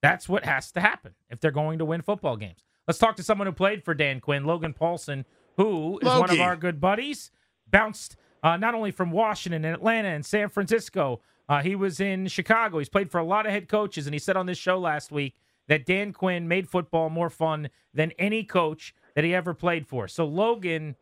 That's 0.00 0.28
what 0.28 0.44
has 0.44 0.70
to 0.72 0.80
happen 0.80 1.14
if 1.28 1.40
they're 1.40 1.50
going 1.50 1.78
to 1.78 1.84
win 1.84 2.02
football 2.02 2.36
games. 2.36 2.64
Let's 2.86 2.98
talk 2.98 3.16
to 3.16 3.22
someone 3.22 3.46
who 3.46 3.52
played 3.52 3.84
for 3.84 3.94
Dan 3.94 4.20
Quinn, 4.20 4.44
Logan 4.44 4.74
Paulsen, 4.74 5.24
who 5.56 5.98
is 5.98 6.06
one 6.06 6.30
of 6.30 6.40
our 6.40 6.56
good 6.56 6.80
buddies. 6.80 7.30
Bounced 7.70 8.16
uh, 8.42 8.56
not 8.56 8.74
only 8.74 8.90
from 8.90 9.10
Washington 9.10 9.64
and 9.64 9.74
Atlanta 9.74 10.08
and 10.08 10.24
San 10.24 10.48
Francisco. 10.48 11.20
Uh, 11.48 11.62
he 11.62 11.74
was 11.74 11.98
in 11.98 12.26
Chicago. 12.26 12.78
He's 12.78 12.90
played 12.90 13.10
for 13.10 13.18
a 13.18 13.24
lot 13.24 13.46
of 13.46 13.52
head 13.52 13.68
coaches, 13.68 14.06
and 14.06 14.12
he 14.14 14.18
said 14.18 14.36
on 14.36 14.44
this 14.44 14.58
show 14.58 14.78
last 14.78 15.10
week 15.10 15.34
that 15.66 15.86
Dan 15.86 16.12
Quinn 16.12 16.46
made 16.46 16.68
football 16.68 17.08
more 17.08 17.30
fun 17.30 17.70
than 17.94 18.12
any 18.18 18.44
coach 18.44 18.94
that 19.14 19.24
he 19.24 19.34
ever 19.34 19.54
played 19.54 19.86
for. 19.86 20.08
So 20.08 20.26
Logan, 20.26 20.94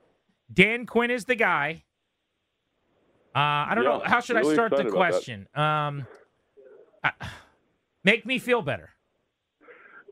Dan 0.53 0.87
Quinn 0.87 1.11
is 1.11 1.25
the 1.25 1.35
guy. 1.35 1.83
Uh, 3.35 3.39
I 3.69 3.73
don't 3.75 3.85
know 3.85 4.00
how 4.05 4.21
should 4.21 4.37
I 4.37 4.43
start 4.43 4.71
the 4.71 4.77
excited 4.77 4.87
about 4.93 4.93
that. 4.93 5.11
question. 5.12 5.49
Um, 5.55 6.06
I- 7.03 7.12
make 8.05 8.25
me 8.25 8.39
feel 8.39 8.62
better. 8.62 8.91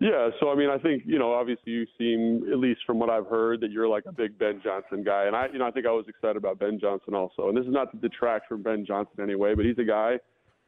Yeah, 0.05 0.29
so 0.39 0.51
I 0.51 0.55
mean, 0.55 0.69
I 0.69 0.77
think 0.77 1.05
you 1.07 1.19
know, 1.19 1.33
obviously, 1.33 1.73
you 1.73 1.87
seem 1.97 2.53
at 2.53 2.59
least 2.59 2.81
from 2.87 2.99
what 2.99 3.09
I've 3.09 3.27
heard 3.27 3.63
that 3.63 3.71
you're 3.71 3.89
like 3.89 4.05
a 4.07 4.13
big 4.13 4.39
Ben 4.39 4.61
Johnson 4.63 5.03
guy, 5.03 5.25
and 5.25 5.35
I, 5.35 5.47
you 5.51 5.59
know, 5.59 5.67
I 5.67 5.71
think 5.71 5.87
I 5.87 5.93
was 5.93 6.05
excited 6.07 6.37
about 6.37 6.59
Ben 6.59 6.79
Johnson 6.79 7.15
also. 7.15 7.49
And 7.49 7.57
this 7.57 7.65
is 7.65 7.73
not 7.73 7.91
to 7.93 7.97
detract 7.97 8.47
from 8.47 8.63
Ben 8.63 8.85
Johnson 8.85 9.23
anyway, 9.23 9.55
but 9.55 9.65
he's 9.65 9.79
a 9.79 9.85
guy 9.85 10.19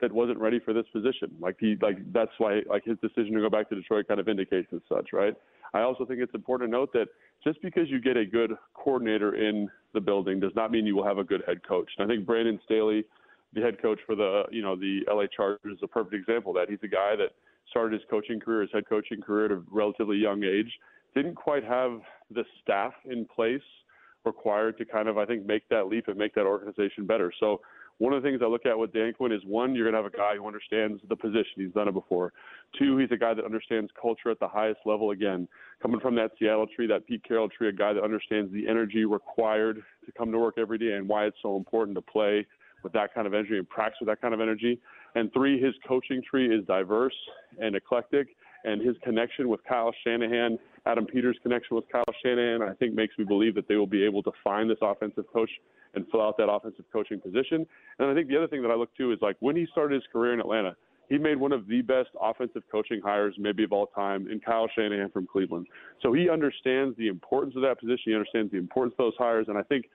that 0.01 0.11
wasn't 0.11 0.39
ready 0.39 0.59
for 0.59 0.73
this 0.73 0.87
position. 0.91 1.33
Like 1.39 1.57
he, 1.61 1.77
like 1.83 1.99
that's 2.15 2.31
why, 2.39 2.63
like 2.67 2.87
his 2.87 2.97
decision 3.03 3.35
to 3.35 3.41
go 3.41 3.51
back 3.51 3.69
to 3.69 3.75
Detroit 3.75 4.09
kind 4.09 4.21
of 4.21 4.27
indicates 4.27 4.69
as 4.73 4.81
such, 4.89 5.13
right? 5.13 5.35
I 5.75 5.81
also 5.81 6.07
think 6.07 6.21
it's 6.23 6.35
important 6.35 6.71
to 6.71 6.73
note 6.73 6.95
that 6.95 7.09
just 7.45 7.61
because 7.61 7.91
you 7.91 8.01
get 8.01 8.17
a 8.17 8.25
good 8.25 8.53
coordinator 8.73 9.35
in 9.35 9.69
the 9.93 10.01
building 10.01 10.41
does 10.41 10.53
not 10.57 10.71
mean 10.71 10.87
you 10.87 10.97
will 10.97 11.05
have 11.05 11.19
a 11.19 11.25
good 11.25 11.43
head 11.47 11.59
coach. 11.69 11.91
And 11.99 12.11
I 12.11 12.15
think 12.15 12.25
Brandon 12.25 12.59
Staley, 12.65 13.05
the 13.53 13.61
head 13.61 13.83
coach 13.83 13.99
for 14.07 14.15
the, 14.15 14.45
you 14.51 14.63
know, 14.63 14.77
the 14.77 15.01
LA 15.11 15.25
Chargers, 15.27 15.77
is 15.77 15.81
a 15.83 15.89
perfect 15.89 16.15
example 16.15 16.57
of 16.57 16.57
that. 16.57 16.71
He's 16.71 16.83
a 16.83 16.89
guy 16.89 17.17
that 17.17 17.33
started 17.71 17.93
his 17.93 18.03
coaching 18.09 18.41
career, 18.41 18.63
his 18.63 18.71
head 18.73 18.89
coaching 18.89 19.21
career 19.21 19.47
at 19.47 19.53
a 19.53 19.63
relatively 19.71 20.17
young 20.17 20.45
age, 20.45 20.71
didn't 21.15 21.35
quite 21.35 21.65
have 21.65 22.01
the 22.31 22.45
staff 22.63 22.93
in 23.05 23.25
place 23.25 23.61
required 24.25 24.77
to 24.79 24.85
kind 24.85 25.09
of, 25.09 25.19
I 25.19 25.25
think, 25.25 25.47
make 25.47 25.69
that 25.69 25.87
leap 25.87 26.09
and 26.09 26.17
make 26.17 26.35
that 26.35 26.47
organization 26.47 27.07
better. 27.07 27.33
So 27.39 27.61
one 27.99 28.13
of 28.13 28.23
the 28.23 28.29
things 28.29 28.43
I 28.45 28.47
look 28.47 28.67
at 28.67 28.79
with 28.79 28.93
Dan 28.93 29.15
Quinn 29.15 29.33
is 29.33 29.41
one, 29.47 29.75
you're 29.75 29.91
going 29.91 29.95
to 29.95 30.03
have 30.03 30.13
a 30.13 30.17
guy 30.17 30.37
who 30.37 30.47
understands 30.47 31.01
the 31.09 31.17
position. 31.17 31.55
He's 31.57 31.73
done 31.73 31.89
it 31.89 31.95
before. 31.95 32.33
Two, 32.79 32.99
he's 32.99 33.11
a 33.11 33.17
guy 33.17 33.33
that 33.33 33.45
understands 33.45 33.91
culture 34.01 34.31
at 34.31 34.39
the 34.39 34.49
highest 34.49 34.81
level. 34.85 35.13
Again, 35.13 35.49
coming 35.81 36.01
from 36.01 36.15
that 36.17 36.33
Seattle 36.39 36.67
tree, 36.67 36.87
that 36.89 37.07
Pete 37.07 37.25
Carroll 37.27 37.49
tree, 37.49 37.69
a 37.69 37.73
guy 37.73 37.95
that 37.95 38.03
understands 38.03 38.53
the 38.53 38.69
energy 38.69 39.07
required 39.07 39.83
to 40.05 40.13
come 40.13 40.31
to 40.33 40.39
work 40.39 40.57
every 40.59 40.77
day 40.77 40.93
and 40.93 41.09
why 41.09 41.25
it's 41.25 41.39
so 41.41 41.57
important 41.57 41.97
to 41.97 42.03
play 42.03 42.47
with 42.83 42.93
that 42.93 43.15
kind 43.15 43.27
of 43.27 43.33
energy 43.33 43.57
and 43.57 43.69
practice 43.69 43.97
with 44.01 44.09
that 44.09 44.21
kind 44.21 44.35
of 44.35 44.41
energy. 44.41 44.79
And 45.17 45.33
three, 45.33 45.59
his 45.59 45.73
coaching 45.89 46.23
tree 46.29 46.55
is 46.55 46.63
diverse 46.67 47.15
and 47.59 47.75
eclectic, 47.75 48.29
and 48.65 48.83
his 48.83 48.97
connection 49.03 49.49
with 49.49 49.61
Kyle 49.67 49.91
Shanahan, 50.05 50.59
Adam 50.85 51.07
Peters' 51.07 51.39
connection 51.43 51.75
with 51.75 51.87
Kyle 51.91 52.05
Shanahan, 52.23 52.61
I 52.61 52.75
think 52.75 52.95
makes 52.95 53.17
me 53.17 53.25
believe 53.25 53.55
that 53.55 53.67
they 53.67 53.77
will 53.77 53.87
be 53.87 54.05
able 54.05 54.23
to 54.25 54.33
find 54.45 54.69
this 54.69 54.77
offensive 54.83 55.25
coach 55.33 55.49
and 55.95 56.05
fill 56.11 56.21
out 56.21 56.37
that 56.37 56.51
offensive 56.51 56.85
coaching 56.93 57.19
position. 57.19 57.67
And 57.99 58.11
I 58.11 58.15
think 58.15 58.29
the 58.29 58.37
other 58.37 58.47
thing 58.47 58.61
that 58.61 58.71
I 58.71 58.75
look 58.75 58.95
to 58.99 59.11
is 59.11 59.19
like 59.23 59.37
when 59.41 59.57
he 59.57 59.67
started 59.73 59.95
his 59.95 60.05
career 60.13 60.35
in 60.35 60.41
Atlanta, 60.41 60.77
he 61.09 61.17
made 61.17 61.41
one 61.41 61.53
of 61.53 61.67
the 61.67 61.81
best 61.81 62.11
offensive 62.21 62.65
coaching 62.71 63.01
hires 63.03 63.35
maybe 63.39 63.65
of 63.65 63.73
all 63.73 63.87
time 63.87 64.29
in 64.31 64.39
Kyle 64.39 64.69
Shanahan 64.77 65.11
from 65.13 65.27
Cleveland. 65.27 65.67
So 66.03 66.13
he 66.13 66.29
understands 66.29 66.95
the 66.99 67.09
importance 67.09 67.57
of 67.57 67.63
that 67.63 67.81
position. 67.81 68.03
He 68.05 68.15
understands 68.15 68.53
the 68.53 68.59
importance 68.59 68.95
of 68.99 69.07
those 69.07 69.15
hires, 69.17 69.47
and 69.49 69.57
I 69.57 69.63
think 69.63 69.87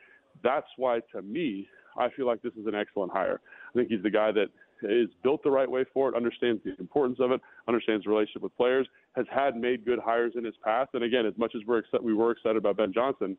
that's 0.44 0.68
why, 0.78 1.02
to 1.12 1.22
me, 1.22 1.68
I 1.96 2.10
feel 2.10 2.26
like 2.26 2.42
this 2.42 2.54
is 2.54 2.66
an 2.66 2.74
excellent 2.74 3.12
hire. 3.12 3.40
I 3.70 3.78
think 3.78 3.90
he's 3.90 4.02
the 4.02 4.10
guy 4.10 4.32
that 4.32 4.48
is 4.84 5.10
built 5.24 5.44
the 5.44 5.52
right 5.52 5.70
way 5.70 5.86
for 5.94 6.10
it, 6.10 6.16
understands 6.16 6.62
the 6.64 6.76
importance 6.80 7.20
of 7.20 7.32
it, 7.32 7.42
understands 7.68 8.04
the 8.06 8.10
relationship 8.10 8.42
with 8.42 8.56
players, 8.58 8.88
has 9.16 9.26
had 9.34 9.56
made 9.56 9.86
good 9.86 10.00
hires 10.00 10.34
in 10.36 10.44
his 10.44 10.56
past. 10.64 10.90
And 10.94 11.04
again, 11.04 11.26
as 11.26 11.34
much 11.38 11.54
as 11.56 11.62
we're 11.66 11.84
we 12.02 12.14
were 12.14 12.32
excited 12.32 12.58
about 12.58 12.78
Ben 12.78 12.94
Johnson, 12.94 13.38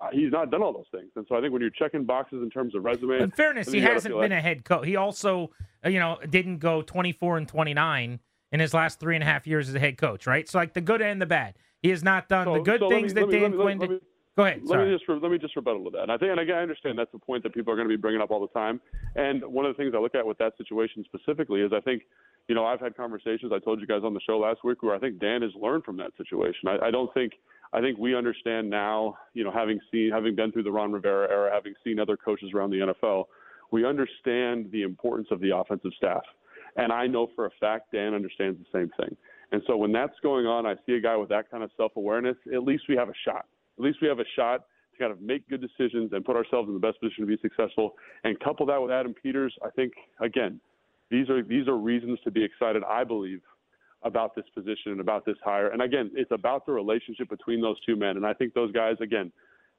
uh, 0.00 0.08
he's 0.12 0.32
not 0.32 0.50
done 0.50 0.62
all 0.62 0.72
those 0.72 0.86
things. 0.90 1.10
And 1.16 1.26
so 1.28 1.36
I 1.36 1.40
think 1.40 1.52
when 1.52 1.60
you're 1.60 1.70
checking 1.70 2.04
boxes 2.04 2.42
in 2.42 2.50
terms 2.50 2.74
of 2.74 2.84
resume, 2.84 3.20
In 3.20 3.30
fairness, 3.30 3.66
he 3.66 3.72
think 3.72 3.80
you 3.82 3.82
gotta 3.82 3.94
hasn't 3.94 4.14
been 4.14 4.20
like- 4.30 4.30
a 4.32 4.40
head 4.40 4.64
coach. 4.64 4.86
He 4.86 4.96
also, 4.96 5.50
uh, 5.84 5.88
you 5.90 5.98
know, 5.98 6.18
didn't 6.28 6.58
go 6.58 6.80
24 6.82 7.36
and 7.36 7.46
29 7.46 8.20
in 8.52 8.60
his 8.60 8.72
last 8.72 8.98
three 8.98 9.14
and 9.14 9.22
a 9.22 9.26
half 9.26 9.46
years 9.46 9.68
as 9.68 9.74
a 9.74 9.78
head 9.78 9.98
coach, 9.98 10.26
right? 10.26 10.48
So 10.48 10.58
like 10.58 10.72
the 10.72 10.80
good 10.80 11.02
and 11.02 11.20
the 11.20 11.26
bad. 11.26 11.56
He 11.82 11.90
has 11.90 12.02
not 12.02 12.28
done 12.28 12.46
So- 12.46 12.54
the 12.54 12.60
good 12.60 12.80
so 12.80 12.88
things 12.88 13.14
me- 13.14 13.20
that 13.20 13.28
me- 13.28 13.48
me- 13.48 13.56
Quinn 13.56 13.78
did. 13.78 14.00
Go 14.36 14.44
ahead. 14.44 14.60
Let 14.62 14.68
Sorry. 14.68 14.90
me 14.90 14.96
just 14.96 15.08
re- 15.08 15.18
let 15.20 15.30
me 15.30 15.38
just 15.38 15.56
rebuttal 15.56 15.84
to 15.84 15.90
that. 15.90 16.02
And 16.02 16.12
I 16.12 16.16
think, 16.16 16.30
and 16.30 16.40
again, 16.40 16.56
I 16.56 16.62
understand 16.62 16.98
that's 16.98 17.12
a 17.14 17.18
point 17.18 17.42
that 17.42 17.52
people 17.52 17.72
are 17.72 17.76
going 17.76 17.88
to 17.88 17.92
be 17.94 18.00
bringing 18.00 18.20
up 18.20 18.30
all 18.30 18.40
the 18.40 18.58
time. 18.58 18.80
And 19.16 19.42
one 19.44 19.66
of 19.66 19.76
the 19.76 19.82
things 19.82 19.92
I 19.94 20.00
look 20.00 20.14
at 20.14 20.24
with 20.24 20.38
that 20.38 20.56
situation 20.56 21.04
specifically 21.04 21.62
is 21.62 21.72
I 21.74 21.80
think, 21.80 22.02
you 22.48 22.54
know, 22.54 22.64
I've 22.64 22.80
had 22.80 22.96
conversations. 22.96 23.52
I 23.52 23.58
told 23.58 23.80
you 23.80 23.86
guys 23.86 24.02
on 24.04 24.14
the 24.14 24.20
show 24.20 24.38
last 24.38 24.64
week 24.64 24.82
where 24.82 24.94
I 24.94 24.98
think 24.98 25.18
Dan 25.18 25.42
has 25.42 25.50
learned 25.60 25.84
from 25.84 25.96
that 25.98 26.12
situation. 26.16 26.68
I, 26.68 26.86
I 26.86 26.90
don't 26.90 27.12
think 27.12 27.34
I 27.72 27.80
think 27.80 27.98
we 27.98 28.16
understand 28.16 28.70
now, 28.70 29.16
you 29.34 29.44
know, 29.44 29.50
having 29.50 29.80
seen 29.92 30.10
having 30.12 30.34
been 30.36 30.52
through 30.52 30.64
the 30.64 30.72
Ron 30.72 30.92
Rivera 30.92 31.28
era, 31.30 31.50
having 31.52 31.74
seen 31.84 31.98
other 31.98 32.16
coaches 32.16 32.50
around 32.54 32.70
the 32.70 32.94
NFL, 32.94 33.24
we 33.72 33.84
understand 33.84 34.70
the 34.72 34.82
importance 34.82 35.28
of 35.30 35.40
the 35.40 35.56
offensive 35.56 35.92
staff. 35.96 36.22
And 36.76 36.92
I 36.92 37.06
know 37.06 37.28
for 37.34 37.46
a 37.46 37.50
fact 37.60 37.92
Dan 37.92 38.14
understands 38.14 38.58
the 38.58 38.78
same 38.78 38.90
thing. 39.00 39.16
And 39.52 39.62
so 39.66 39.76
when 39.76 39.92
that's 39.92 40.14
going 40.22 40.46
on, 40.46 40.66
I 40.66 40.74
see 40.86 40.92
a 40.92 41.00
guy 41.00 41.16
with 41.16 41.28
that 41.30 41.50
kind 41.50 41.64
of 41.64 41.70
self 41.76 41.92
awareness, 41.96 42.36
at 42.54 42.62
least 42.62 42.84
we 42.88 42.96
have 42.96 43.08
a 43.08 43.14
shot. 43.24 43.46
At 43.80 43.84
least 43.84 43.98
we 44.02 44.08
have 44.08 44.18
a 44.18 44.24
shot 44.36 44.66
to 44.92 44.98
kind 44.98 45.10
of 45.10 45.22
make 45.22 45.48
good 45.48 45.62
decisions 45.62 46.12
and 46.12 46.22
put 46.22 46.36
ourselves 46.36 46.68
in 46.68 46.74
the 46.74 46.80
best 46.80 47.00
position 47.00 47.24
to 47.24 47.26
be 47.26 47.38
successful. 47.40 47.94
And 48.24 48.38
couple 48.40 48.66
that 48.66 48.80
with 48.80 48.90
Adam 48.90 49.14
Peters, 49.14 49.54
I 49.64 49.70
think 49.70 49.94
again, 50.20 50.60
these 51.10 51.30
are 51.30 51.42
these 51.42 51.66
are 51.66 51.78
reasons 51.78 52.18
to 52.24 52.30
be 52.30 52.44
excited, 52.44 52.82
I 52.84 53.04
believe, 53.04 53.40
about 54.02 54.34
this 54.34 54.44
position 54.54 54.92
and 54.92 55.00
about 55.00 55.24
this 55.24 55.36
hire. 55.42 55.68
And 55.68 55.80
again, 55.80 56.10
it's 56.14 56.30
about 56.30 56.66
the 56.66 56.72
relationship 56.72 57.30
between 57.30 57.62
those 57.62 57.80
two 57.86 57.96
men. 57.96 58.18
And 58.18 58.26
I 58.26 58.34
think 58.34 58.52
those 58.52 58.70
guys, 58.72 58.96
again, 59.00 59.32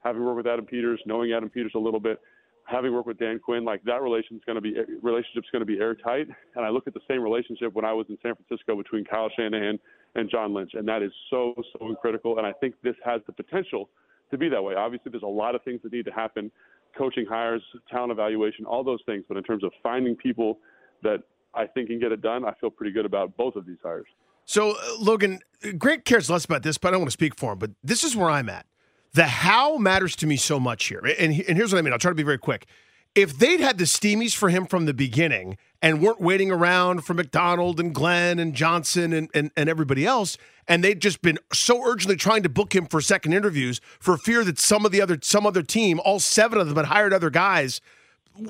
having 0.04 0.24
worked 0.24 0.38
with 0.38 0.48
Adam 0.48 0.66
Peters, 0.66 1.00
knowing 1.06 1.32
Adam 1.32 1.50
Peters 1.50 1.74
a 1.76 1.80
little 1.80 2.00
bit, 2.00 2.20
having 2.66 2.94
worked 2.94 3.08
with 3.08 3.20
Dan 3.20 3.40
Quinn, 3.40 3.66
like 3.66 3.84
that 3.84 4.02
relation's 4.02 4.42
going 4.46 4.56
to 4.56 4.62
be 4.62 4.76
relationship's 5.02 5.50
going 5.52 5.62
to 5.62 5.66
be 5.66 5.80
airtight. 5.80 6.28
And 6.56 6.66
I 6.66 6.70
look 6.70 6.88
at 6.88 6.94
the 6.94 7.02
same 7.08 7.22
relationship 7.22 7.74
when 7.74 7.86
I 7.86 7.94
was 7.94 8.06
in 8.10 8.18
San 8.22 8.36
Francisco 8.36 8.76
between 8.76 9.06
Kyle 9.06 9.30
Shanahan 9.36 9.80
and 10.16 10.30
John 10.30 10.54
Lynch, 10.54 10.72
and 10.74 10.88
that 10.88 11.02
is 11.02 11.12
so 11.30 11.54
so 11.74 11.96
critical. 12.02 12.38
And 12.38 12.48
I 12.48 12.54
think 12.54 12.76
this 12.84 12.96
has 13.04 13.22
the 13.26 13.34
potential 13.34 13.90
to 14.32 14.38
be 14.38 14.50
that 14.50 14.62
way. 14.62 14.76
Obviously, 14.76 15.12
there's 15.12 15.24
a 15.24 15.28
lot 15.28 15.56
of 15.56 15.64
things 15.64 15.82
that 15.84 15.92
need 15.92 16.06
to 16.06 16.12
happen, 16.12 16.52
coaching 16.98 17.26
hires, 17.28 17.62
talent 17.90 18.12
evaluation, 18.12 18.66
all 18.66 18.84
those 18.84 19.02
things. 19.06 19.24
But 19.28 19.38
in 19.38 19.44
terms 19.44 19.64
of 19.64 19.72
finding 19.84 20.16
people 20.16 20.60
that 21.04 21.24
I 21.54 21.68
think 21.68 21.90
can 21.90 22.00
get 22.00 22.12
it 22.12 22.22
done, 22.22 22.46
I 22.46 22.54
feel 22.60 22.70
pretty 22.70 22.92
good 22.92 23.06
about 23.06 23.36
both 23.38 23.56
of 23.56 23.66
these 23.66 23.78
hires. 23.84 24.08
So, 24.46 24.72
uh, 24.72 24.76
Logan, 25.00 25.40
Grant 25.78 26.06
cares 26.06 26.30
less 26.30 26.46
about 26.46 26.64
this, 26.64 26.78
but 26.78 26.90
I 26.90 26.92
don't 26.92 27.02
want 27.02 27.10
to 27.10 27.14
speak 27.14 27.38
for 27.38 27.54
him. 27.54 27.60
But 27.60 27.72
this 27.84 28.04
is 28.04 28.16
where 28.16 28.30
I'm 28.30 28.50
at. 28.50 28.66
The 29.14 29.26
how 29.26 29.78
matters 29.78 30.16
to 30.18 30.28
me 30.28 30.38
so 30.38 30.60
much 30.60 30.86
here. 30.86 31.00
And, 31.00 31.34
and 31.48 31.58
here's 31.58 31.74
what 31.74 31.80
I 31.80 31.82
mean. 31.82 31.94
I'll 31.94 32.00
try 32.00 32.12
to 32.12 32.16
be 32.16 32.24
very 32.24 32.38
quick. 32.38 32.66
If 33.14 33.38
they'd 33.38 33.60
had 33.60 33.78
the 33.78 33.84
steamies 33.84 34.34
for 34.34 34.50
him 34.50 34.66
from 34.66 34.86
the 34.86 34.94
beginning 34.94 35.58
and 35.82 36.02
weren't 36.02 36.22
waiting 36.22 36.50
around 36.50 37.04
for 37.04 37.14
Macdonald 37.14 37.78
and 37.78 37.94
Glenn 37.94 38.40
and 38.40 38.54
Johnson 38.54 39.12
and, 39.12 39.30
and, 39.34 39.52
and 39.58 39.68
everybody 39.68 40.06
else, 40.06 40.38
and 40.66 40.82
they'd 40.82 41.02
just 41.02 41.22
been 41.22 41.38
so 41.52 41.84
urgently 41.84 42.16
trying 42.16 42.42
to 42.44 42.50
book 42.50 42.74
him 42.74 42.86
for 42.86 43.02
second 43.02 43.34
interviews 43.34 43.82
for 44.00 44.16
fear 44.16 44.46
that 44.46 44.60
some 44.60 44.86
of 44.86 44.94
the 44.94 45.02
other 45.02 45.18
some 45.22 45.46
other 45.46 45.62
team, 45.62 46.00
all 46.06 46.22
seven 46.22 46.58
of 46.58 46.70
them, 46.70 46.78
had 46.78 46.86
hired 46.86 47.12
other 47.12 47.30
guys 47.30 47.82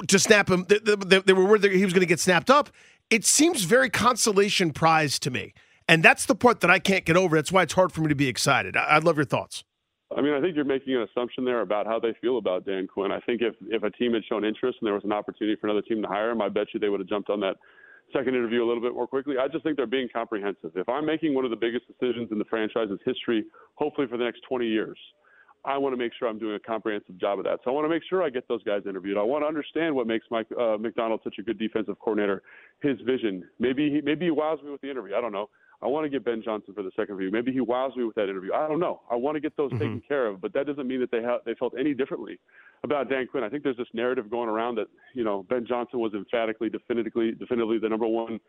to 0.08 0.20
snap 0.20 0.48
him. 0.48 0.66
They, 0.70 0.78
they, 0.78 1.20
they 1.22 1.34
were 1.34 1.46
worried 1.46 1.64
he 1.64 1.84
was 1.84 1.94
going 1.94 2.02
to 2.02 2.06
get 2.06 2.20
snapped 2.20 2.52
up. 2.52 2.70
It 3.10 3.26
seems 3.26 3.64
very 3.64 3.90
consolation 3.90 4.72
prize 4.72 5.18
to 5.20 5.32
me. 5.32 5.54
And 5.88 6.04
that's 6.04 6.28
the 6.28 6.36
part 6.36 6.60
that 6.60 6.70
I 6.70 6.78
can't 6.78 7.04
get 7.04 7.18
over. 7.18 7.36
That's 7.36 7.52
why 7.52 7.64
it's 7.64 7.74
hard 7.74 7.92
for 7.92 8.02
me 8.02 8.10
to 8.10 8.16
be 8.16 8.28
excited. 8.28 8.78
I- 8.78 8.98
I'd 8.98 9.04
love 9.04 9.16
your 9.16 9.26
thoughts. 9.26 9.64
I 10.18 10.22
mean, 10.22 10.34
I 10.34 10.42
think 10.42 10.56
you're 10.56 10.66
making 10.66 10.96
an 10.96 11.04
assumption 11.04 11.46
there 11.46 11.62
about 11.62 11.86
how 11.86 12.00
they 12.00 12.14
feel 12.22 12.38
about 12.38 12.66
Dan 12.66 12.88
Quinn. 12.88 13.12
I 13.12 13.20
think 13.22 13.42
if 13.42 13.56
if 13.70 13.84
a 13.84 13.92
team 13.92 14.14
had 14.14 14.24
shown 14.26 14.44
interest 14.44 14.80
and 14.82 14.88
there 14.88 14.94
was 14.94 15.06
an 15.06 15.14
opportunity 15.14 15.56
for 15.60 15.68
another 15.68 15.82
team 15.82 16.02
to 16.02 16.08
hire 16.08 16.32
him, 16.32 16.42
I 16.42 16.50
bet 16.50 16.68
you 16.74 16.80
they 16.80 16.90
would 16.90 17.00
have 17.00 17.10
jumped 17.10 17.30
on 17.30 17.40
that 17.42 17.56
second 18.14 18.36
interview 18.36 18.64
a 18.64 18.68
little 18.68 18.82
bit 18.82 18.94
more 18.94 19.08
quickly. 19.08 19.36
I 19.38 19.48
just 19.48 19.64
think 19.64 19.78
they're 19.78 19.86
being 19.86 20.10
comprehensive. 20.12 20.72
If 20.76 20.90
I'm 20.90 21.06
making 21.06 21.34
one 21.34 21.46
of 21.46 21.52
the 21.52 21.58
biggest 21.58 21.86
decisions 21.88 22.30
in 22.32 22.40
the 22.40 22.46
franchise's 22.46 23.00
history, 23.06 23.46
hopefully 23.76 24.08
for 24.08 24.18
the 24.18 24.26
next 24.26 24.42
20 24.50 24.68
years, 24.68 24.98
I 25.64 25.78
want 25.78 25.94
to 25.94 25.98
make 25.98 26.12
sure 26.18 26.28
I'm 26.28 26.40
doing 26.40 26.56
a 26.56 26.60
comprehensive 26.60 27.18
job 27.20 27.40
of 27.40 27.46
that. 27.46 27.60
So 27.64 27.72
I 27.72 27.74
want 27.74 27.86
to 27.86 27.90
make 27.90 28.04
sure 28.10 28.24
I 28.24 28.30
get 28.30 28.48
those 28.48 28.64
guys 28.64 28.82
interviewed. 28.88 29.18
I 29.18 29.22
want 29.22 29.44
to 29.44 29.48
understand 29.48 29.96
what 29.96 30.08
makes 30.08 30.26
Mike 30.32 30.48
uh, 30.60 30.78
Macdonald 30.78 31.22
such 31.24 31.36
a 31.40 31.44
good 31.44 31.60
defensive 31.60 32.00
coordinator, 32.00 32.42
his 32.82 33.00
vision. 33.06 33.44
Maybe 33.60 33.90
he, 33.90 34.02
maybe 34.02 34.26
he 34.26 34.32
wows 34.32 34.60
me 34.64 34.72
with 34.72 34.82
the 34.82 34.90
interview. 34.90 35.16
I 35.16 35.22
don't 35.22 35.32
know. 35.32 35.50
I 35.84 35.88
want 35.88 36.06
to 36.06 36.10
get 36.10 36.24
Ben 36.24 36.42
Johnson 36.44 36.74
for 36.74 36.84
the 36.84 36.92
second 36.92 37.16
interview. 37.16 37.32
Maybe 37.32 37.52
he 37.52 37.60
wows 37.60 37.96
me 37.96 38.04
with 38.04 38.16
that 38.16 38.30
interview. 38.30 38.54
I 38.54 38.68
don't 38.68 38.80
know. 38.80 39.02
I 39.10 39.16
want 39.16 39.36
to 39.36 39.42
get 39.42 39.58
those 39.58 39.72
mm-hmm. 39.72 39.80
taken 39.80 40.02
care 40.08 40.28
of, 40.28 40.40
but 40.40 40.54
that 40.54 40.68
doesn't 40.68 40.88
mean 40.88 41.00
that 41.00 41.10
they 41.12 41.22
have 41.22 41.42
they 41.46 41.56
felt 41.56 41.74
any 41.80 41.94
differently 41.94 42.40
about 42.84 43.10
Dan 43.10 43.28
Quinn. 43.28 43.44
I 43.44 43.50
think 43.50 43.64
there's 43.64 43.78
this 43.78 43.88
narrative 43.94 44.30
going 44.30 44.50
around 44.50 44.76
that 44.76 44.88
you 45.16 45.24
know 45.24 45.44
Ben 45.50 45.66
Johnson 45.68 46.00
was 46.00 46.14
emphatically, 46.14 46.70
definitively, 46.70 47.32
definitively 47.32 47.80
the 47.80 47.90
number 47.90 48.08
one 48.08 48.40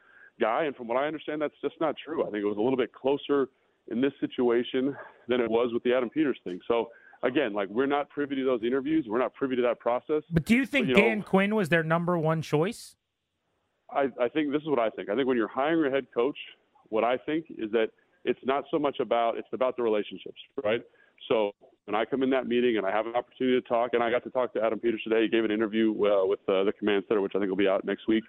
guy, 0.41 0.65
and 0.65 0.77
from 0.77 0.89
what 0.89 0.97
I 0.97 1.07
understand, 1.07 1.41
that's 1.41 1.55
just 1.63 1.75
not 1.81 1.95
true. 2.03 2.23
I 2.23 2.31
think 2.31 2.43
it 2.43 2.47
was 2.47 2.59
a 2.59 2.61
little 2.61 2.77
bit 2.77 2.93
closer 2.93 3.49
in 3.91 4.01
this 4.01 4.13
situation 4.21 4.97
than 5.29 5.41
it 5.41 5.51
was 5.51 5.73
with 5.73 5.83
the 5.83 5.95
Adam 5.95 6.11
Peters 6.11 6.39
thing. 6.45 6.61
So 6.69 6.91
again, 7.23 7.53
like 7.53 7.69
we're 7.69 7.87
not 7.87 8.09
privy 8.11 8.37
to 8.37 8.45
those 8.45 8.63
interviews. 8.63 9.07
We're 9.09 9.19
not 9.19 9.35
privy 9.35 9.57
to 9.57 9.63
that 9.63 9.81
process. 9.81 10.23
But 10.31 10.45
do 10.45 10.55
you 10.55 10.67
think 10.67 10.89
you 10.89 10.95
know- 10.95 11.01
Dan 11.01 11.23
Quinn 11.23 11.55
was 11.55 11.69
their 11.69 11.83
number 11.83 12.19
one 12.19 12.43
choice? 12.43 12.97
I, 13.91 14.09
I 14.21 14.29
think 14.29 14.53
this 14.53 14.63
is 14.63 14.69
what 14.69 14.79
I 14.79 14.89
think. 14.91 15.11
I 15.11 15.15
think 15.15 15.29
when 15.29 15.37
you're 15.37 15.49
hiring 15.49 15.93
a 15.93 15.95
head 15.95 16.07
coach, 16.15 16.39
what 16.93 17.05
I 17.05 17.17
think 17.17 17.47
is 17.49 17.71
that 17.73 17.89
it's 18.25 18.39
not 18.45 18.65
so 18.71 18.79
much 18.79 19.01
about 19.01 19.39
it's 19.39 19.49
about 19.53 19.77
the 19.77 19.83
relationships, 19.83 20.39
right? 20.63 20.83
So 21.29 21.53
when 21.87 21.95
I 21.95 22.05
come 22.05 22.23
in 22.23 22.31
that 22.31 22.47
meeting 22.47 22.77
and 22.77 22.87
I 22.87 22.91
have 22.91 23.07
an 23.07 23.15
opportunity 23.15 23.61
to 23.61 23.67
talk, 23.67 23.91
and 23.95 24.03
I 24.03 24.11
got 24.11 24.23
to 24.25 24.31
talk 24.31 24.53
to 24.55 24.63
Adam 24.63 24.79
Peters 24.79 25.01
today. 25.03 25.23
He 25.23 25.29
gave 25.29 25.45
an 25.45 25.51
interview 25.51 25.91
uh, 25.91 26.27
with 26.27 26.41
uh, 26.49 26.65
the 26.65 26.73
command 26.79 27.05
center, 27.09 27.23
which 27.23 27.33
I 27.35 27.39
think 27.39 27.49
will 27.49 27.57
be 27.57 27.67
out 27.67 27.85
next 27.85 28.07
week. 28.07 28.25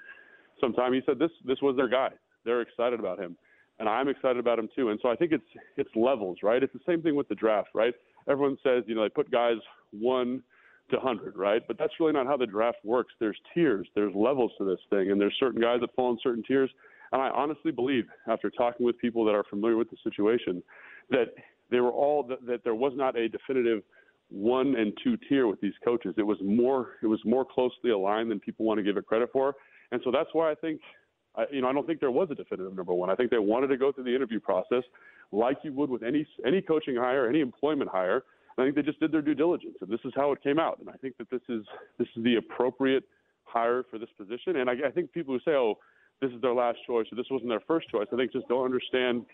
Sometime 0.62 0.94
he 0.94 1.02
said 1.06 1.20
this 1.20 1.32
this 1.46 1.62
was 1.62 1.76
their 1.76 1.90
guy. 1.90 2.10
They're 2.46 2.62
excited 2.62 3.00
about 3.00 3.20
him, 3.20 3.36
and 3.80 3.90
I'm 3.90 4.08
excited 4.08 4.38
about 4.38 4.60
him 4.60 4.70
too. 4.76 4.90
And 4.90 5.00
so 5.04 5.10
I 5.10 5.16
think 5.16 5.34
it's 5.34 5.44
it's 5.76 5.90
levels, 5.94 6.38
right? 6.42 6.64
It's 6.64 6.74
the 6.74 6.88
same 6.88 7.02
thing 7.02 7.16
with 7.16 7.28
the 7.28 7.36
draft, 7.36 7.70
right? 7.74 7.94
Everyone 8.30 8.58
says 8.64 8.84
you 8.88 8.96
know 8.96 9.04
they 9.04 9.10
put 9.10 9.30
guys 9.30 9.58
one 9.92 10.42
to 10.90 10.98
100, 10.98 11.36
right? 11.38 11.62
But 11.68 11.78
that's 11.78 11.94
really 12.00 12.14
not 12.14 12.28
how 12.28 12.38
the 12.38 12.46
draft 12.46 12.78
works. 12.84 13.14
There's 13.20 13.38
tiers, 13.54 13.88
there's 13.96 14.14
levels 14.16 14.52
to 14.58 14.66
this 14.66 14.80
thing, 14.90 15.12
and 15.12 15.20
there's 15.20 15.36
certain 15.40 15.62
guys 15.62 15.80
that 15.82 15.94
fall 15.96 16.12
in 16.12 16.18
certain 16.24 16.44
tiers. 16.48 16.70
And 17.14 17.22
I 17.22 17.30
honestly 17.30 17.72
believe, 17.72 18.06
after 18.28 18.50
talking 18.50 18.86
with 18.86 18.98
people 18.98 19.24
that 19.26 19.36
are 19.36 19.44
familiar 19.50 19.78
with 19.78 19.90
the 19.92 19.98
situation, 20.04 20.64
that 21.12 21.28
they 21.70 21.80
were 21.80 21.92
all 21.92 22.24
that, 22.24 22.46
that 22.48 22.64
there 22.64 22.76
was 22.76 22.94
not 22.96 23.16
a 23.16 23.30
definitive 23.30 23.84
one 24.30 24.76
and 24.76 24.92
two 25.04 25.16
tier 25.30 25.46
with 25.48 25.62
these 25.62 25.74
coaches. 25.86 26.16
It 26.18 26.24
was 26.24 26.40
more 26.44 26.94
it 27.04 27.08
was 27.08 27.20
more 27.24 27.46
closely 27.46 27.92
aligned 27.92 28.32
than 28.32 28.40
people 28.40 28.66
want 28.66 28.80
to 28.80 28.84
give 28.84 28.98
it 28.98 29.06
credit 29.06 29.30
for. 29.32 29.54
And 29.92 30.02
so 30.04 30.12
that's 30.12 30.30
why 30.34 30.52
I 30.52 30.56
think 30.56 30.82
I, 31.36 31.46
you 31.52 31.62
know, 31.62 31.70
I 31.70 31.74
don't 31.74 31.86
think 31.86 32.00
there 32.00 32.12
was 32.12 32.30
a 32.32 32.36
definitive 32.36 32.76
number 32.76 32.94
one. 32.94 33.12
I 33.12 33.16
think 33.16 33.30
they 33.30 33.38
wanted 33.38 33.68
to 33.68 33.78
go 33.78 33.92
through 33.92 34.06
the 34.06 34.16
interview 34.16 34.40
process 34.40 34.84
like 35.32 35.58
you 35.64 35.72
would 35.74 35.92
with 35.92 36.02
any 36.02 36.28
any 36.46 36.62
coaching 36.62 36.96
hire, 36.96 37.28
any 37.28 37.42
employment 37.42 37.92
hire. 37.92 38.24
I 38.58 38.64
think 38.64 38.76
they 38.76 38.82
just 38.82 39.00
did 39.00 39.12
their 39.12 39.22
due 39.22 39.36
diligence, 39.36 39.76
and 39.82 39.90
this 39.90 40.00
is 40.04 40.14
how 40.16 40.32
it 40.32 40.42
came 40.44 40.60
out. 40.60 40.80
And 40.80 40.90
I 40.90 40.94
think 40.94 41.18
that 41.18 41.30
this 41.30 41.42
is 41.48 41.64
this 42.00 42.08
is 42.16 42.24
the 42.24 42.38
appropriate 42.38 43.04
hire 43.44 43.84
for 43.90 44.00
this 44.00 44.10
position. 44.18 44.58
And 44.58 44.70
I, 44.70 44.74
I 44.88 44.92
think 44.92 45.12
people 45.12 45.34
who 45.34 45.40
say, 45.40 45.56
"Oh, 45.56 45.78
this 46.24 46.32
is 46.34 46.42
their 46.42 46.54
last 46.54 46.80
choice," 46.88 47.06
or 47.12 47.16
"This 47.16 47.28
wasn't 47.30 47.50
their 47.50 47.64
first 47.68 47.90
choice," 47.90 48.08
I 48.12 48.16
think 48.16 48.32
just 48.32 48.48
don't 48.48 48.66
understand. 48.66 49.26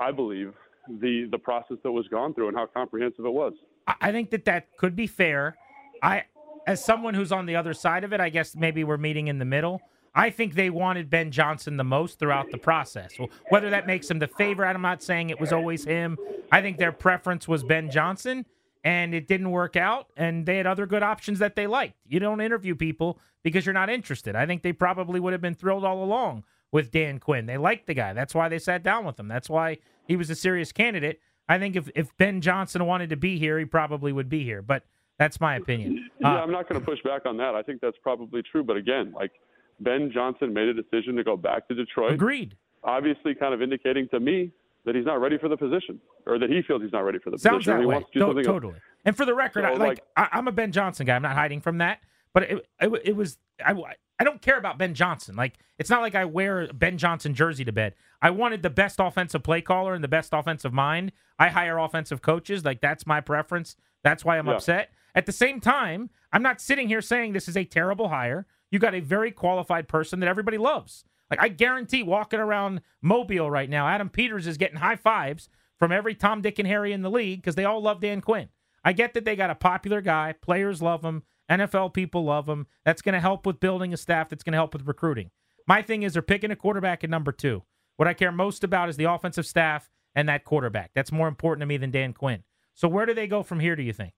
I 0.00 0.12
believe 0.12 0.54
the 0.88 1.28
the 1.30 1.38
process 1.38 1.78
that 1.82 1.92
was 1.92 2.06
gone 2.08 2.34
through 2.34 2.48
and 2.48 2.56
how 2.56 2.66
comprehensive 2.66 3.24
it 3.24 3.32
was. 3.32 3.52
I- 3.86 4.12
think 4.12 4.30
that 4.30 4.44
that 4.44 4.76
could 4.76 4.94
be 4.94 5.06
fair. 5.06 5.56
I, 6.02 6.24
as 6.66 6.84
someone 6.84 7.14
who's 7.14 7.32
on 7.32 7.46
the 7.46 7.56
other 7.56 7.74
side 7.74 8.04
of 8.04 8.12
it, 8.12 8.20
I 8.20 8.28
guess 8.28 8.54
maybe 8.54 8.84
we're 8.84 8.96
meeting 8.96 9.28
in 9.28 9.38
the 9.38 9.44
middle. 9.44 9.82
I 10.14 10.30
think 10.30 10.54
they 10.54 10.70
wanted 10.70 11.08
Ben 11.08 11.30
Johnson 11.30 11.76
the 11.76 11.84
most 11.84 12.18
throughout 12.18 12.50
the 12.50 12.58
process. 12.58 13.16
Whether 13.48 13.70
that 13.70 13.86
makes 13.86 14.10
him 14.10 14.18
the 14.18 14.26
favorite, 14.26 14.68
I'm 14.68 14.82
not 14.82 15.02
saying 15.02 15.30
it 15.30 15.40
was 15.40 15.52
always 15.52 15.84
him. 15.84 16.18
I 16.50 16.60
think 16.62 16.78
their 16.78 16.92
preference 16.92 17.46
was 17.46 17.62
Ben 17.62 17.90
Johnson, 17.90 18.44
and 18.84 19.14
it 19.14 19.28
didn't 19.28 19.50
work 19.50 19.76
out. 19.76 20.08
And 20.16 20.46
they 20.46 20.56
had 20.56 20.66
other 20.66 20.86
good 20.86 21.02
options 21.02 21.38
that 21.38 21.56
they 21.56 21.66
liked. 21.66 21.94
You 22.06 22.20
don't 22.20 22.40
interview 22.40 22.74
people 22.74 23.18
because 23.42 23.66
you're 23.66 23.72
not 23.72 23.90
interested. 23.90 24.34
I 24.36 24.46
think 24.46 24.62
they 24.62 24.72
probably 24.72 25.20
would 25.20 25.32
have 25.32 25.42
been 25.42 25.54
thrilled 25.54 25.84
all 25.84 26.02
along 26.02 26.44
with 26.72 26.90
Dan 26.90 27.18
Quinn. 27.18 27.46
They 27.46 27.58
liked 27.58 27.86
the 27.86 27.94
guy. 27.94 28.12
That's 28.12 28.34
why 28.34 28.48
they 28.48 28.58
sat 28.58 28.82
down 28.82 29.04
with 29.04 29.18
him. 29.18 29.28
That's 29.28 29.50
why 29.50 29.78
he 30.06 30.16
was 30.16 30.30
a 30.30 30.34
serious 30.34 30.72
candidate. 30.72 31.20
I 31.48 31.58
think 31.58 31.74
if, 31.76 31.90
if 31.94 32.16
Ben 32.16 32.40
Johnson 32.40 32.86
wanted 32.86 33.10
to 33.10 33.16
be 33.16 33.38
here, 33.38 33.58
he 33.58 33.64
probably 33.64 34.12
would 34.12 34.28
be 34.28 34.44
here. 34.44 34.62
But 34.62 34.84
that's 35.18 35.40
my 35.40 35.56
opinion. 35.56 36.08
Yeah, 36.20 36.28
Uh, 36.36 36.42
I'm 36.42 36.52
not 36.52 36.68
going 36.68 36.80
to 36.80 36.86
push 36.86 37.02
back 37.02 37.26
on 37.26 37.36
that. 37.38 37.54
I 37.54 37.62
think 37.62 37.80
that's 37.80 37.96
probably 38.02 38.42
true. 38.42 38.62
But 38.62 38.76
again, 38.76 39.12
like 39.14 39.32
Ben 39.80 40.10
Johnson 40.14 40.54
made 40.54 40.68
a 40.68 40.74
decision 40.74 41.16
to 41.16 41.24
go 41.24 41.36
back 41.36 41.66
to 41.68 41.74
Detroit. 41.74 42.12
agreed. 42.12 42.56
Obviously, 42.84 43.34
kind 43.34 43.52
of 43.52 43.60
indicating 43.62 44.08
to 44.08 44.20
me 44.20 44.52
that 44.84 44.94
he's 44.94 45.04
not 45.04 45.20
ready 45.20 45.38
for 45.38 45.48
the 45.48 45.56
position, 45.56 46.00
or 46.26 46.38
that 46.38 46.50
he 46.50 46.62
feels 46.62 46.82
he's 46.82 46.92
not 46.92 47.00
ready 47.04 47.18
for 47.18 47.30
the 47.30 47.38
Sounds 47.38 47.64
position. 47.64 47.80
that 47.80 47.86
way. 47.88 47.94
to 47.98 48.00
do 48.00 48.06
To- 48.12 48.20
something 48.20 48.38
else. 48.38 48.46
totally. 48.46 48.74
And 49.04 49.16
for 49.16 49.24
the 49.26 49.34
record, 49.34 49.64
So, 49.64 49.68
I, 49.68 49.72
like, 49.72 49.80
like- 49.80 50.02
I, 50.16 50.28
I'm 50.32 50.48
a 50.48 50.52
Ben 50.52 50.72
Johnson 50.72 51.06
guy. 51.06 51.16
I'm 51.16 51.22
not 51.22 51.34
hiding 51.34 51.60
from 51.60 51.78
that. 51.78 52.00
But 52.32 52.44
it, 52.44 52.66
it, 52.80 52.90
it 53.06 53.16
was 53.16 53.38
I, 53.64 53.74
I 54.20 54.24
don't 54.24 54.40
care 54.40 54.56
about 54.56 54.78
Ben 54.78 54.94
Johnson. 54.94 55.34
Like 55.34 55.54
it's 55.78 55.90
not 55.90 56.00
like 56.00 56.14
I 56.14 56.24
wear 56.24 56.62
a 56.62 56.72
Ben 56.72 56.96
Johnson 56.96 57.34
jersey 57.34 57.64
to 57.64 57.72
bed. 57.72 57.94
I 58.22 58.30
wanted 58.30 58.62
the 58.62 58.70
best 58.70 59.00
offensive 59.00 59.42
play 59.42 59.60
caller 59.62 59.94
and 59.94 60.04
the 60.04 60.08
best 60.08 60.30
offensive 60.32 60.72
mind. 60.72 61.10
I 61.40 61.48
hire 61.48 61.76
offensive 61.78 62.22
coaches. 62.22 62.64
Like 62.64 62.80
that's 62.80 63.04
my 63.06 63.20
preference. 63.20 63.74
That's 64.04 64.24
why 64.24 64.38
I'm 64.38 64.46
Yeah. 64.46 64.54
upset. 64.54 64.90
At 65.14 65.26
the 65.26 65.32
same 65.32 65.60
time, 65.60 66.10
I'm 66.32 66.42
not 66.42 66.60
sitting 66.60 66.86
here 66.86 67.00
saying 67.00 67.32
this 67.32 67.48
is 67.48 67.56
a 67.56 67.64
terrible 67.64 68.10
hire. 68.10 68.46
You 68.70 68.78
got 68.78 68.94
a 68.94 69.00
very 69.00 69.32
qualified 69.32 69.88
person 69.88 70.20
that 70.20 70.28
everybody 70.28 70.56
loves. 70.56 71.04
Like 71.30 71.40
I 71.40 71.48
guarantee 71.48 72.02
walking 72.02 72.40
around 72.40 72.80
Mobile 73.02 73.50
right 73.50 73.70
now, 73.70 73.86
Adam 73.88 74.08
Peters 74.08 74.46
is 74.46 74.56
getting 74.56 74.78
high 74.78 74.96
fives 74.96 75.48
from 75.78 75.92
every 75.92 76.14
Tom, 76.14 76.42
Dick, 76.42 76.58
and 76.58 76.68
Harry 76.68 76.92
in 76.92 77.02
the 77.02 77.10
league 77.10 77.40
because 77.40 77.54
they 77.54 77.64
all 77.64 77.82
love 77.82 78.00
Dan 78.00 78.20
Quinn. 78.20 78.48
I 78.84 78.92
get 78.92 79.14
that 79.14 79.24
they 79.24 79.36
got 79.36 79.50
a 79.50 79.54
popular 79.54 80.00
guy, 80.00 80.34
players 80.40 80.80
love 80.82 81.04
him, 81.04 81.22
NFL 81.50 81.92
people 81.92 82.24
love 82.24 82.48
him. 82.48 82.66
That's 82.84 83.02
going 83.02 83.14
to 83.14 83.20
help 83.20 83.44
with 83.44 83.60
building 83.60 83.92
a 83.92 83.96
staff. 83.96 84.28
That's 84.28 84.44
going 84.44 84.52
to 84.52 84.58
help 84.58 84.72
with 84.72 84.86
recruiting. 84.86 85.30
My 85.66 85.82
thing 85.82 86.04
is 86.04 86.12
they're 86.12 86.22
picking 86.22 86.50
a 86.50 86.56
quarterback 86.56 87.02
at 87.04 87.10
number 87.10 87.32
two. 87.32 87.64
What 87.96 88.08
I 88.08 88.14
care 88.14 88.32
most 88.32 88.64
about 88.64 88.88
is 88.88 88.96
the 88.96 89.04
offensive 89.04 89.46
staff 89.46 89.90
and 90.14 90.28
that 90.28 90.44
quarterback. 90.44 90.92
That's 90.94 91.12
more 91.12 91.28
important 91.28 91.62
to 91.62 91.66
me 91.66 91.76
than 91.76 91.90
Dan 91.90 92.12
Quinn. 92.12 92.44
So 92.74 92.88
where 92.88 93.04
do 93.04 93.12
they 93.12 93.26
go 93.26 93.42
from 93.42 93.60
here? 93.60 93.76
Do 93.76 93.82
you 93.82 93.92
think? 93.92 94.14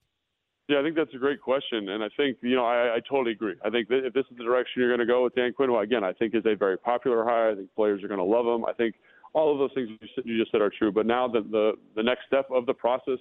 Yeah, 0.73 0.81
I 0.81 0.83
think 0.85 0.97
that's 0.97 1.13
a 1.13 1.19
great 1.19 1.43
question, 1.43 1.91
and 1.91 2.03
I 2.03 2.09
think 2.17 2.39
you 2.41 2.57
know 2.57 2.65
I, 2.65 2.97
I 2.97 3.01
totally 3.07 3.33
agree. 3.33 3.57
I 3.63 3.69
think 3.69 3.89
that 3.89 4.07
if 4.07 4.15
this 4.15 4.25
is 4.31 4.39
the 4.39 4.45
direction 4.45 4.81
you're 4.81 4.89
going 4.89 5.07
to 5.07 5.13
go 5.13 5.23
with 5.23 5.35
Dan 5.35 5.53
Quinn, 5.53 5.71
well, 5.71 5.83
again, 5.83 6.03
I 6.03 6.15
think 6.15 6.35
is 6.35 6.47
a 6.47 6.57
very 6.57 6.79
popular 6.79 7.25
hire. 7.25 7.51
I 7.51 7.55
think 7.55 7.75
players 7.75 8.03
are 8.03 8.09
going 8.09 8.21
to 8.21 8.25
love 8.25 8.47
him. 8.47 8.65
I 8.65 8.73
think 8.73 8.95
all 9.35 9.53
of 9.53 9.59
those 9.59 9.71
things 9.75 9.91
you 10.25 10.39
just 10.39 10.51
said 10.51 10.63
are 10.63 10.71
true. 10.71 10.91
But 10.91 11.05
now 11.05 11.29
the 11.29 11.43
the 11.43 11.73
the 11.95 12.03
next 12.03 12.23
step 12.27 12.49
of 12.51 12.65
the 12.65 12.73
process 12.73 13.19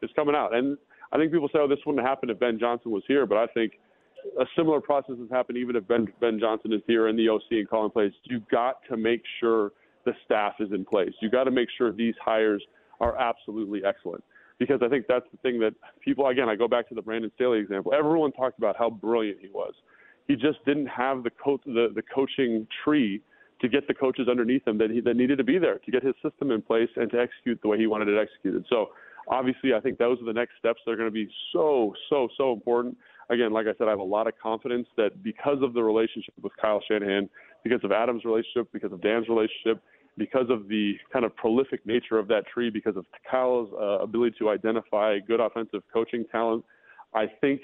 is 0.00 0.08
coming 0.16 0.34
out, 0.34 0.54
and 0.54 0.78
I 1.12 1.18
think 1.18 1.32
people 1.32 1.50
say, 1.52 1.58
"Oh, 1.58 1.68
this 1.68 1.80
wouldn't 1.84 2.06
happen 2.06 2.30
if 2.30 2.38
Ben 2.38 2.58
Johnson 2.58 2.92
was 2.92 3.02
here," 3.06 3.26
but 3.26 3.36
I 3.36 3.46
think 3.48 3.72
a 4.40 4.46
similar 4.56 4.80
process 4.80 5.16
has 5.18 5.28
happened 5.30 5.58
even 5.58 5.76
if 5.76 5.86
Ben 5.86 6.08
Ben 6.18 6.40
Johnson 6.40 6.72
is 6.72 6.80
here 6.86 7.08
in 7.08 7.16
the 7.16 7.28
OC 7.28 7.42
and 7.50 7.68
calling 7.68 7.90
plays. 7.90 8.12
You 8.24 8.40
got 8.50 8.76
to 8.88 8.96
make 8.96 9.20
sure 9.38 9.72
the 10.06 10.12
staff 10.24 10.54
is 10.60 10.72
in 10.72 10.86
place. 10.86 11.12
You 11.20 11.28
got 11.28 11.44
to 11.44 11.50
make 11.50 11.68
sure 11.76 11.92
these 11.92 12.14
hires 12.24 12.62
are 13.00 13.18
absolutely 13.18 13.84
excellent 13.84 14.24
because 14.58 14.80
I 14.82 14.88
think 14.88 15.06
that's 15.08 15.26
the 15.32 15.38
thing 15.38 15.60
that 15.60 15.74
people 16.00 16.26
again 16.26 16.48
I 16.48 16.56
go 16.56 16.68
back 16.68 16.88
to 16.88 16.94
the 16.94 17.02
Brandon 17.02 17.30
Staley 17.34 17.58
example. 17.58 17.92
Everyone 17.94 18.32
talked 18.32 18.58
about 18.58 18.76
how 18.76 18.90
brilliant 18.90 19.38
he 19.40 19.48
was. 19.48 19.74
He 20.28 20.34
just 20.34 20.64
didn't 20.64 20.86
have 20.86 21.22
the 21.22 21.30
coach 21.30 21.60
the, 21.66 21.88
the 21.94 22.02
coaching 22.02 22.66
tree 22.84 23.22
to 23.60 23.68
get 23.68 23.88
the 23.88 23.94
coaches 23.94 24.28
underneath 24.28 24.66
him 24.66 24.78
that 24.78 24.90
he 24.90 25.00
that 25.00 25.16
needed 25.16 25.38
to 25.38 25.44
be 25.44 25.58
there 25.58 25.78
to 25.78 25.90
get 25.90 26.02
his 26.02 26.14
system 26.22 26.50
in 26.50 26.62
place 26.62 26.90
and 26.96 27.10
to 27.10 27.20
execute 27.20 27.60
the 27.62 27.68
way 27.68 27.78
he 27.78 27.86
wanted 27.86 28.08
it 28.08 28.18
executed. 28.18 28.64
So 28.68 28.90
obviously 29.28 29.74
I 29.74 29.80
think 29.80 29.98
those 29.98 30.20
are 30.20 30.24
the 30.26 30.32
next 30.32 30.52
steps 30.58 30.80
that 30.84 30.92
are 30.92 30.96
going 30.96 31.08
to 31.08 31.14
be 31.14 31.28
so 31.52 31.94
so 32.08 32.28
so 32.36 32.52
important. 32.52 32.96
Again, 33.28 33.52
like 33.52 33.66
I 33.66 33.74
said, 33.76 33.88
I 33.88 33.90
have 33.90 33.98
a 33.98 34.04
lot 34.04 34.28
of 34.28 34.34
confidence 34.40 34.86
that 34.96 35.22
because 35.22 35.58
of 35.60 35.74
the 35.74 35.82
relationship 35.82 36.34
with 36.42 36.52
Kyle 36.60 36.80
Shanahan, 36.86 37.28
because 37.64 37.82
of 37.82 37.90
Adam's 37.90 38.24
relationship, 38.24 38.68
because 38.72 38.92
of 38.92 39.02
Dan's 39.02 39.28
relationship, 39.28 39.82
because 40.18 40.46
of 40.50 40.68
the 40.68 40.94
kind 41.12 41.24
of 41.24 41.34
prolific 41.36 41.84
nature 41.86 42.18
of 42.18 42.28
that 42.28 42.46
tree, 42.46 42.70
because 42.70 42.96
of 42.96 43.04
Kyle's 43.30 43.68
uh, 43.74 44.02
ability 44.02 44.36
to 44.38 44.48
identify 44.50 45.18
good 45.18 45.40
offensive 45.40 45.82
coaching 45.92 46.24
talent, 46.30 46.64
I 47.14 47.26
think 47.40 47.60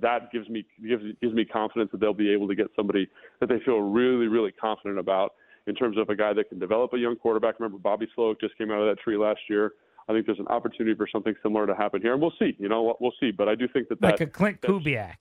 that 0.00 0.32
gives 0.32 0.48
me 0.48 0.64
gives 0.86 1.04
gives 1.20 1.34
me 1.34 1.44
confidence 1.44 1.90
that 1.92 2.00
they'll 2.00 2.14
be 2.14 2.32
able 2.32 2.48
to 2.48 2.54
get 2.54 2.66
somebody 2.74 3.08
that 3.40 3.48
they 3.48 3.58
feel 3.64 3.80
really 3.80 4.26
really 4.26 4.52
confident 4.52 4.98
about 4.98 5.34
in 5.66 5.74
terms 5.74 5.96
of 5.98 6.08
a 6.08 6.16
guy 6.16 6.32
that 6.32 6.48
can 6.48 6.58
develop 6.58 6.92
a 6.92 6.98
young 6.98 7.16
quarterback. 7.16 7.58
Remember, 7.58 7.78
Bobby 7.78 8.06
Slowik 8.16 8.40
just 8.40 8.56
came 8.58 8.70
out 8.70 8.80
of 8.80 8.94
that 8.94 9.02
tree 9.02 9.16
last 9.16 9.40
year. 9.48 9.72
I 10.08 10.12
think 10.12 10.26
there's 10.26 10.38
an 10.38 10.48
opportunity 10.48 10.94
for 10.94 11.06
something 11.10 11.34
similar 11.42 11.66
to 11.66 11.74
happen 11.74 12.02
here, 12.02 12.12
and 12.12 12.20
we'll 12.20 12.34
see. 12.38 12.54
You 12.58 12.68
know, 12.68 12.82
what 12.82 13.00
we'll 13.00 13.14
see. 13.18 13.30
But 13.30 13.48
I 13.48 13.54
do 13.54 13.66
think 13.68 13.88
that 13.88 14.02
Like 14.02 14.18
that 14.18 14.24
a 14.24 14.30
Klint 14.30 14.60
Kubiak. 14.60 15.14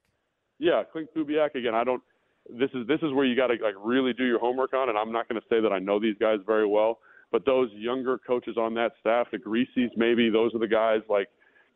yeah, 0.60 0.84
Klint 0.94 1.08
Kubiak 1.16 1.56
again. 1.56 1.74
I 1.76 1.84
don't. 1.84 2.02
This 2.50 2.70
is 2.74 2.86
this 2.88 3.00
is 3.02 3.14
where 3.14 3.26
you 3.26 3.36
got 3.36 3.48
to 3.48 3.54
like 3.64 3.76
really 3.82 4.14
do 4.14 4.26
your 4.26 4.40
homework 4.40 4.74
on, 4.74 4.90
and 4.90 4.98
I'm 4.98 5.12
not 5.12 5.30
going 5.30 5.40
to 5.42 5.48
say 5.50 5.62
that 5.62 5.72
I 5.72 5.80
know 5.80 6.00
these 6.00 6.16
guys 6.20 6.40
very 6.46 6.68
well, 6.68 7.00
but 7.32 7.46
those 7.46 7.70
younger 7.74 8.18
coaches 8.18 8.58
on 8.58 8.74
that 8.76 8.92
staff, 9.00 9.28
the 9.32 9.38
Greasies, 9.38 9.90
maybe 9.96 10.30
those 10.30 10.54
are 10.54 10.60
the 10.60 10.68
guys. 10.68 11.02
Like, 11.10 11.30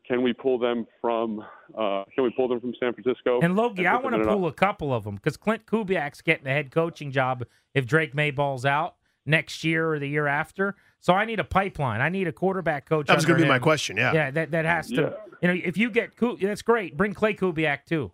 can 0.07 0.21
we 0.21 0.33
pull 0.33 0.59
them 0.59 0.86
from? 1.01 1.39
Uh, 1.77 2.03
can 2.13 2.24
we 2.24 2.31
pull 2.36 2.47
them 2.50 2.59
from 2.59 2.74
San 2.79 2.93
Francisco? 2.93 3.39
And 3.41 3.55
Logie, 3.55 3.88
I 3.88 3.93
want 3.95 4.15
to 4.15 4.21
in 4.21 4.27
an- 4.27 4.33
pull 4.33 4.45
a 4.47 4.53
couple 4.53 4.93
of 4.93 5.03
them 5.05 5.15
because 5.15 5.38
Klint 5.38 5.63
Kubiak's 5.65 6.21
getting 6.21 6.47
a 6.47 6.51
head 6.51 6.71
coaching 6.71 7.12
job 7.12 7.45
if 7.74 7.86
Drake 7.86 8.13
Mayball's 8.13 8.65
out 8.65 8.95
next 9.25 9.63
year 9.63 9.91
or 9.93 10.00
the 10.00 10.07
year 10.07 10.27
after. 10.27 10.75
So 11.00 11.13
I 11.13 11.25
need 11.25 11.39
a 11.39 11.43
pipeline. 11.43 12.01
I 12.01 12.09
need 12.09 12.27
a 12.27 12.31
quarterback 12.31 12.88
coach. 12.88 13.07
That 13.07 13.15
was 13.15 13.25
going 13.25 13.39
to 13.39 13.46
be 13.46 13.50
my 13.50 13.59
question. 13.59 13.98
Yeah. 13.98 14.13
Yeah, 14.13 14.31
that 14.31 14.51
that 14.51 14.65
has 14.65 14.87
to. 14.89 15.15
You 15.42 15.48
know, 15.48 15.53
if 15.63 15.77
you 15.77 15.92
get 15.92 16.11
that's 16.42 16.61
great. 16.61 16.98
Bring 16.98 17.13
Clay 17.13 17.33
Kubiak 17.35 17.85
too. 17.85 18.11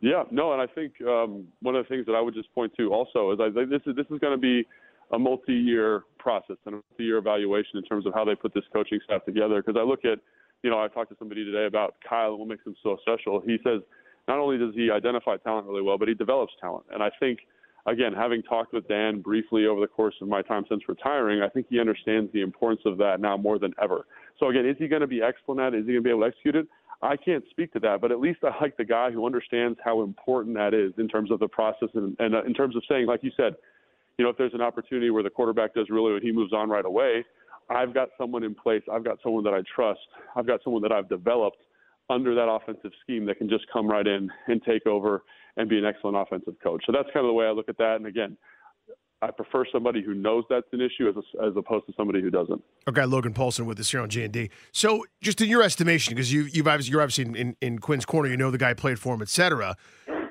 Yeah, 0.00 0.24
no, 0.30 0.52
and 0.52 0.62
I 0.62 0.66
think 0.66 0.94
um, 1.02 1.46
one 1.60 1.76
of 1.76 1.84
the 1.84 1.88
things 1.88 2.06
that 2.06 2.12
I 2.12 2.20
would 2.20 2.34
just 2.34 2.52
point 2.54 2.72
to 2.78 2.92
also 2.92 3.32
is 3.32 3.38
I 3.40 3.50
think 3.52 3.68
this 3.68 3.82
is 3.86 3.96
this 3.96 4.06
is 4.10 4.18
going 4.18 4.32
to 4.32 4.40
be 4.40 4.66
a 5.12 5.18
multi-year 5.18 6.04
process 6.18 6.56
and 6.64 6.76
a 6.76 6.78
multi-year 6.78 7.18
evaluation 7.18 7.76
in 7.76 7.82
terms 7.82 8.06
of 8.06 8.14
how 8.14 8.24
they 8.24 8.34
put 8.34 8.54
this 8.54 8.64
coaching 8.72 8.98
staff 9.04 9.24
together. 9.24 9.62
Because 9.62 9.78
I 9.78 9.84
look 9.84 10.04
at, 10.04 10.18
you 10.62 10.70
know, 10.70 10.82
I 10.82 10.88
talked 10.88 11.10
to 11.10 11.16
somebody 11.18 11.44
today 11.44 11.66
about 11.66 11.96
Kyle 12.08 12.30
and 12.30 12.38
what 12.38 12.48
makes 12.48 12.64
him 12.64 12.76
so 12.82 12.96
special. 13.02 13.40
He 13.44 13.58
says 13.62 13.82
not 14.28 14.38
only 14.38 14.56
does 14.56 14.74
he 14.74 14.90
identify 14.90 15.36
talent 15.38 15.66
really 15.66 15.82
well, 15.82 15.98
but 15.98 16.08
he 16.08 16.14
develops 16.14 16.52
talent. 16.60 16.86
And 16.92 17.02
I 17.02 17.10
think, 17.18 17.40
again, 17.86 18.12
having 18.14 18.42
talked 18.42 18.72
with 18.72 18.86
Dan 18.88 19.20
briefly 19.20 19.66
over 19.66 19.80
the 19.80 19.88
course 19.88 20.14
of 20.22 20.28
my 20.28 20.40
time 20.40 20.64
since 20.68 20.82
retiring, 20.88 21.42
I 21.42 21.48
think 21.48 21.66
he 21.68 21.80
understands 21.80 22.32
the 22.32 22.40
importance 22.40 22.82
of 22.86 22.96
that 22.98 23.20
now 23.20 23.36
more 23.36 23.58
than 23.58 23.74
ever. 23.82 24.06
So 24.38 24.48
again, 24.48 24.64
is 24.64 24.76
he 24.78 24.88
going 24.88 25.00
to 25.00 25.08
be 25.08 25.20
excellent 25.20 25.60
at 25.60 25.74
it? 25.74 25.80
Is 25.80 25.86
he 25.86 25.92
going 25.92 26.04
to 26.04 26.08
be 26.08 26.10
able 26.10 26.20
to 26.20 26.26
execute 26.26 26.56
it? 26.56 26.68
I 27.02 27.16
can't 27.16 27.44
speak 27.50 27.72
to 27.72 27.80
that, 27.80 28.00
but 28.00 28.12
at 28.12 28.20
least 28.20 28.40
I 28.42 28.52
like 28.60 28.76
the 28.76 28.84
guy 28.84 29.10
who 29.10 29.24
understands 29.24 29.78
how 29.82 30.02
important 30.02 30.54
that 30.56 30.74
is 30.74 30.92
in 30.98 31.08
terms 31.08 31.30
of 31.30 31.38
the 31.38 31.48
process 31.48 31.88
and, 31.94 32.14
and 32.18 32.34
uh, 32.34 32.42
in 32.44 32.52
terms 32.52 32.76
of 32.76 32.82
saying, 32.88 33.06
like 33.06 33.22
you 33.22 33.30
said, 33.36 33.54
you 34.18 34.24
know, 34.24 34.30
if 34.30 34.36
there's 34.36 34.52
an 34.52 34.60
opportunity 34.60 35.08
where 35.08 35.22
the 35.22 35.30
quarterback 35.30 35.72
does 35.74 35.88
really 35.88 36.12
well, 36.12 36.20
he 36.22 36.30
moves 36.30 36.52
on 36.52 36.68
right 36.68 36.84
away. 36.84 37.24
I've 37.70 37.94
got 37.94 38.08
someone 38.18 38.42
in 38.42 38.54
place. 38.54 38.82
I've 38.92 39.04
got 39.04 39.18
someone 39.22 39.44
that 39.44 39.54
I 39.54 39.62
trust. 39.74 40.00
I've 40.36 40.46
got 40.46 40.60
someone 40.62 40.82
that 40.82 40.92
I've 40.92 41.08
developed 41.08 41.62
under 42.10 42.34
that 42.34 42.50
offensive 42.50 42.90
scheme 43.02 43.24
that 43.26 43.38
can 43.38 43.48
just 43.48 43.64
come 43.72 43.88
right 43.88 44.06
in 44.06 44.28
and 44.48 44.62
take 44.62 44.86
over 44.86 45.22
and 45.56 45.68
be 45.68 45.78
an 45.78 45.84
excellent 45.84 46.16
offensive 46.16 46.54
coach. 46.62 46.82
So 46.84 46.92
that's 46.92 47.08
kind 47.14 47.24
of 47.24 47.30
the 47.30 47.34
way 47.34 47.46
I 47.46 47.50
look 47.50 47.68
at 47.68 47.78
that. 47.78 47.96
And 47.96 48.06
again, 48.06 48.36
I 49.22 49.30
prefer 49.30 49.64
somebody 49.70 50.02
who 50.02 50.14
knows 50.14 50.44
that's 50.48 50.66
an 50.72 50.80
issue 50.80 51.06
as, 51.08 51.14
a, 51.16 51.44
as 51.44 51.52
opposed 51.54 51.86
to 51.86 51.92
somebody 51.94 52.22
who 52.22 52.30
doesn't. 52.30 52.62
Okay, 52.88 53.04
Logan 53.04 53.34
Paulsen 53.34 53.66
with 53.66 53.78
us 53.78 53.90
here 53.90 54.00
on 54.00 54.08
G 54.08 54.24
and 54.24 54.32
D. 54.32 54.50
So, 54.72 55.04
just 55.20 55.40
in 55.42 55.48
your 55.48 55.62
estimation, 55.62 56.14
because 56.14 56.32
you, 56.32 56.44
you've 56.44 56.66
obviously 56.66 56.92
you're 56.92 57.02
obviously 57.02 57.26
in, 57.26 57.36
in, 57.36 57.56
in 57.60 57.78
Quinn's 57.80 58.06
corner, 58.06 58.30
you 58.30 58.36
know 58.38 58.50
the 58.50 58.56
guy 58.56 58.72
played 58.72 58.98
for 58.98 59.14
him, 59.14 59.20
etc. 59.20 59.76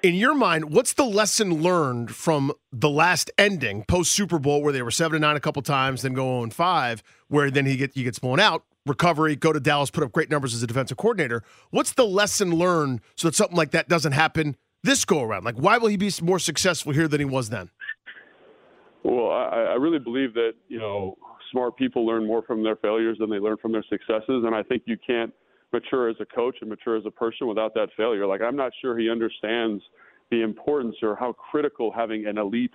In 0.01 0.15
your 0.15 0.33
mind, 0.33 0.73
what's 0.73 0.93
the 0.93 1.05
lesson 1.05 1.61
learned 1.61 2.15
from 2.15 2.51
the 2.71 2.89
last 2.89 3.29
ending 3.37 3.83
post 3.83 4.11
Super 4.11 4.39
Bowl, 4.39 4.63
where 4.63 4.73
they 4.73 4.81
were 4.81 4.91
seven 4.91 5.17
and 5.17 5.21
nine 5.21 5.35
a 5.35 5.41
couple 5.41 5.61
times, 5.61 6.01
then 6.01 6.13
go 6.13 6.23
0 6.23 6.43
and 6.43 6.53
five, 6.53 7.03
where 7.27 7.51
then 7.51 7.67
he 7.67 7.77
get 7.77 7.91
he 7.93 8.03
gets 8.03 8.17
blown 8.17 8.39
out, 8.39 8.63
recovery, 8.87 9.35
go 9.35 9.53
to 9.53 9.59
Dallas, 9.59 9.91
put 9.91 10.03
up 10.03 10.11
great 10.11 10.31
numbers 10.31 10.55
as 10.55 10.63
a 10.63 10.67
defensive 10.67 10.97
coordinator. 10.97 11.43
What's 11.69 11.93
the 11.93 12.05
lesson 12.05 12.55
learned 12.55 13.01
so 13.15 13.27
that 13.27 13.35
something 13.35 13.57
like 13.57 13.69
that 13.71 13.87
doesn't 13.87 14.13
happen 14.13 14.55
this 14.83 15.05
go 15.05 15.21
around? 15.21 15.43
Like, 15.43 15.55
why 15.55 15.77
will 15.77 15.89
he 15.89 15.97
be 15.97 16.11
more 16.21 16.39
successful 16.39 16.93
here 16.93 17.07
than 17.07 17.19
he 17.19 17.25
was 17.25 17.49
then? 17.49 17.69
Well, 19.03 19.31
I, 19.31 19.71
I 19.71 19.75
really 19.75 19.99
believe 19.99 20.33
that 20.33 20.53
you 20.67 20.79
know 20.79 21.17
smart 21.51 21.77
people 21.77 22.05
learn 22.05 22.25
more 22.25 22.41
from 22.41 22.63
their 22.63 22.75
failures 22.75 23.17
than 23.19 23.29
they 23.29 23.39
learn 23.39 23.57
from 23.57 23.71
their 23.71 23.85
successes, 23.89 24.43
and 24.45 24.53
I 24.53 24.63
think 24.63 24.83
you 24.85 24.97
can't 25.05 25.33
mature 25.71 26.09
as 26.09 26.15
a 26.19 26.25
coach 26.25 26.57
and 26.61 26.69
mature 26.69 26.97
as 26.97 27.05
a 27.05 27.11
person 27.11 27.47
without 27.47 27.73
that 27.75 27.89
failure. 27.95 28.25
Like 28.25 28.41
I'm 28.41 28.55
not 28.55 28.71
sure 28.81 28.97
he 28.97 29.09
understands 29.09 29.83
the 30.31 30.41
importance 30.41 30.95
or 31.01 31.15
how 31.15 31.33
critical 31.33 31.91
having 31.91 32.27
an 32.27 32.37
elite 32.37 32.73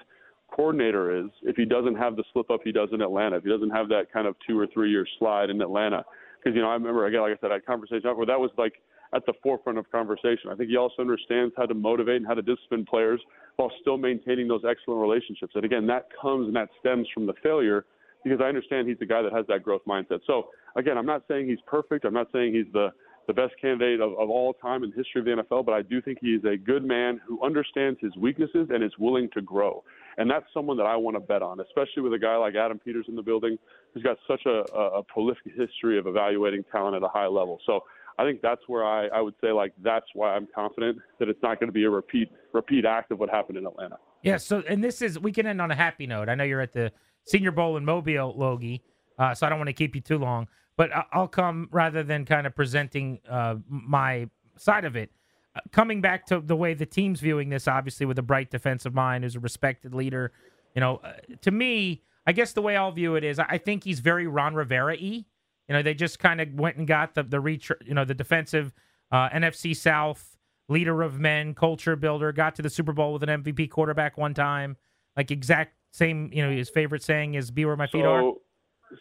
coordinator 0.55 1.19
is 1.19 1.31
if 1.43 1.57
he 1.57 1.65
doesn't 1.65 1.97
have 1.97 2.17
the 2.17 2.25
slip 2.33 2.51
up 2.51 2.61
he 2.65 2.73
does 2.73 2.89
in 2.93 3.01
Atlanta, 3.01 3.37
if 3.37 3.45
he 3.45 3.51
doesn't 3.51 3.71
have 3.71 3.89
that 3.89 4.13
kind 4.13 4.27
of 4.27 4.37
two 4.47 4.59
or 4.59 4.67
three 4.73 4.91
year 4.91 5.07
slide 5.19 5.51
in 5.51 5.61
Atlanta. 5.61 6.05
Because 6.39 6.55
you 6.57 6.63
know 6.63 6.71
I 6.71 6.75
remember 6.75 7.07
again, 7.07 7.23
like 7.23 7.33
I 7.33 7.41
said, 7.41 7.51
I 7.51 7.55
had 7.55 7.67
conversation 7.67 8.03
where 8.17 8.27
that 8.27 8.39
was 8.39 8.51
like 8.57 8.75
at 9.15 9.25
the 9.27 9.33
forefront 9.43 9.79
of 9.79 9.91
conversation. 9.91 10.51
I 10.51 10.55
think 10.55 10.71
he 10.71 10.77
also 10.77 11.01
understands 11.01 11.55
how 11.57 11.67
to 11.67 11.75
motivate 11.75 12.17
and 12.17 12.27
how 12.27 12.35
to 12.35 12.43
discipline 12.43 12.85
players 12.85 13.21
while 13.57 13.71
still 13.81 13.97
maintaining 13.97 14.49
those 14.49 14.63
excellent 14.69 15.01
relationships. 15.01 15.53
And 15.55 15.65
again, 15.65 15.87
that 15.87 16.09
comes 16.21 16.47
and 16.47 16.57
that 16.57 16.69
stems 16.81 17.07
from 17.13 17.27
the 17.27 17.35
failure 17.43 17.85
because 18.25 18.41
I 18.43 18.49
understand 18.49 18.89
he's 18.89 18.99
the 18.99 19.07
guy 19.07 19.23
that 19.23 19.33
has 19.33 19.47
that 19.49 19.63
growth 19.63 19.83
mindset. 19.87 20.21
So 20.27 20.49
again, 20.77 20.99
I'm 20.99 21.07
not 21.07 21.25
saying 21.29 21.49
he's 21.49 21.61
perfect. 21.67 22.05
I'm 22.05 22.15
not 22.15 22.29
saying 22.33 22.55
he's 22.55 22.73
the 22.73 22.91
the 23.27 23.33
best 23.33 23.55
candidate 23.61 24.01
of, 24.01 24.13
of 24.13 24.29
all 24.29 24.53
time 24.53 24.85
in 24.85 24.91
the 24.91 24.97
history 24.97 25.21
of 25.21 25.25
the 25.25 25.43
NFL, 25.43 25.65
but 25.65 25.73
I 25.73 25.83
do 25.83 26.03
think 26.03 26.19
he 26.21 26.35
is 26.35 26.45
a 26.45 26.57
good 26.57 26.85
man 26.85 27.21
who 27.27 27.43
understands 27.43 27.99
his 28.01 28.15
weaknesses 28.17 28.69
and 28.71 28.85
is 28.85 28.93
willing 28.99 29.31
to 29.33 29.41
grow. 29.41 29.83
And 30.19 30.31
that's 30.31 30.45
someone 30.53 30.77
that 30.77 30.85
I 30.85 30.97
want 30.97 31.17
to 31.17 31.21
bet 31.21 31.43
on, 31.43 31.61
especially 31.61 32.03
with 32.03 32.13
a 32.13 32.19
guy 32.19 32.37
like 32.37 32.55
Adam 32.55 32.79
Peters 32.79 33.07
in 33.09 33.17
the 33.17 33.23
building, 33.23 33.59
who's 33.93 34.03
got 34.03 34.19
such 34.29 34.43
a, 34.47 34.65
a, 34.77 34.99
a 34.99 35.03
prolific 35.03 35.53
history 35.57 35.99
of 35.99 36.07
evaluating 36.07 36.65
talent 36.71 36.97
at 36.97 37.03
a 37.03 37.09
high 37.09 37.27
level. 37.27 37.61
So 37.67 37.85
I 38.19 38.25
think 38.25 38.43
that's 38.43 38.63
where 38.67 38.85
I, 38.85 39.07
I 39.09 39.21
would 39.21 39.35
say 39.41 39.51
like 39.51 39.73
that's 39.83 40.07
why 40.15 40.35
I'm 40.35 40.47
confident 40.55 40.99
that 41.19 41.29
it's 41.29 41.43
not 41.43 41.59
going 41.59 41.69
to 41.69 41.73
be 41.73 41.85
a 41.85 41.91
repeat 41.91 42.31
repeat 42.53 42.85
act 42.85 43.11
of 43.11 43.19
what 43.19 43.29
happened 43.29 43.59
in 43.59 43.67
Atlanta. 43.67 43.97
Yeah. 44.23 44.37
So, 44.37 44.63
and 44.69 44.83
this 44.83 45.03
is 45.03 45.19
we 45.19 45.33
can 45.33 45.47
end 45.47 45.61
on 45.61 45.71
a 45.71 45.75
happy 45.75 46.07
note. 46.07 46.29
I 46.29 46.35
know 46.35 46.45
you're 46.45 46.61
at 46.61 46.73
the 46.73 46.93
Senior 47.25 47.51
Bowl 47.51 47.77
in 47.77 47.85
Mobile, 47.85 48.35
Logie, 48.37 48.83
uh, 49.19 49.35
so 49.35 49.47
I 49.47 49.51
don't 49.51 49.59
want 49.59 49.69
to 49.69 49.75
keep 49.75 49.95
you 49.95 50.01
too 50.01 50.19
long. 50.19 50.49
But 50.77 50.91
I'll 51.13 51.29
come 51.29 51.69
rather 51.71 52.03
than 52.03 52.25
kind 52.25 52.47
of 52.47 52.55
presenting 52.55 53.21
uh, 53.29 53.57
my 53.69 54.29
side 54.57 54.85
of 54.85 54.97
it. 54.97 55.11
Uh, 55.55 55.61
coming 55.71 56.01
back 56.01 56.27
to 56.27 56.41
the 56.41 56.57
way 56.57 56.75
the 56.75 56.87
team's 56.87 57.21
viewing 57.21 57.49
this, 57.49 57.69
obviously 57.69 58.07
with 58.07 58.19
a 58.19 58.23
bright 58.23 58.51
defensive 58.51 58.93
mind, 58.93 59.23
who's 59.23 59.37
a 59.37 59.41
respected 59.41 59.95
leader. 59.95 60.33
You 60.75 60.81
know, 60.81 60.97
uh, 61.05 61.13
to 61.43 61.51
me, 61.53 62.03
I 62.27 62.33
guess 62.33 62.53
the 62.53 62.63
way 62.63 62.77
I'll 62.77 62.91
view 62.91 63.15
it 63.15 63.25
is, 63.25 63.39
I 63.39 63.47
I 63.51 63.59
think 63.59 63.85
he's 63.85 64.01
very 64.01 64.27
Ron 64.27 64.55
Rivera-y 64.55 65.25
You 65.69 65.75
know, 65.75 65.83
they 65.83 65.95
just 65.95 66.19
kind 66.19 66.41
of 66.41 66.53
went 66.55 66.77
and 66.77 66.87
got 66.87 67.15
the 67.15 67.23
the 67.23 67.41
reach, 67.41 67.71
you 67.85 67.95
know, 67.95 68.05
the 68.05 68.15
defensive 68.15 68.73
uh, 69.11 69.29
NFC 69.31 69.75
South 69.77 70.37
leader 70.69 71.03
of 71.03 71.19
men, 71.19 71.55
culture 71.55 71.97
builder, 71.97 72.33
got 72.33 72.55
to 72.57 72.63
the 72.63 72.71
Super 72.71 72.93
Bowl 72.93 73.13
with 73.13 73.23
an 73.23 73.43
MVP 73.43 73.71
quarterback 73.71 74.17
one 74.19 74.35
time. 74.35 74.77
Like 75.17 75.31
exact 75.31 75.75
same, 75.93 76.31
you 76.33 76.43
know, 76.43 76.51
his 76.51 76.69
favorite 76.69 77.03
saying 77.03 77.35
is 77.35 77.51
"Be 77.51 77.65
where 77.65 77.77
my 77.77 77.87
feet 77.87 78.03
so, 78.03 78.09
are." 78.09 78.33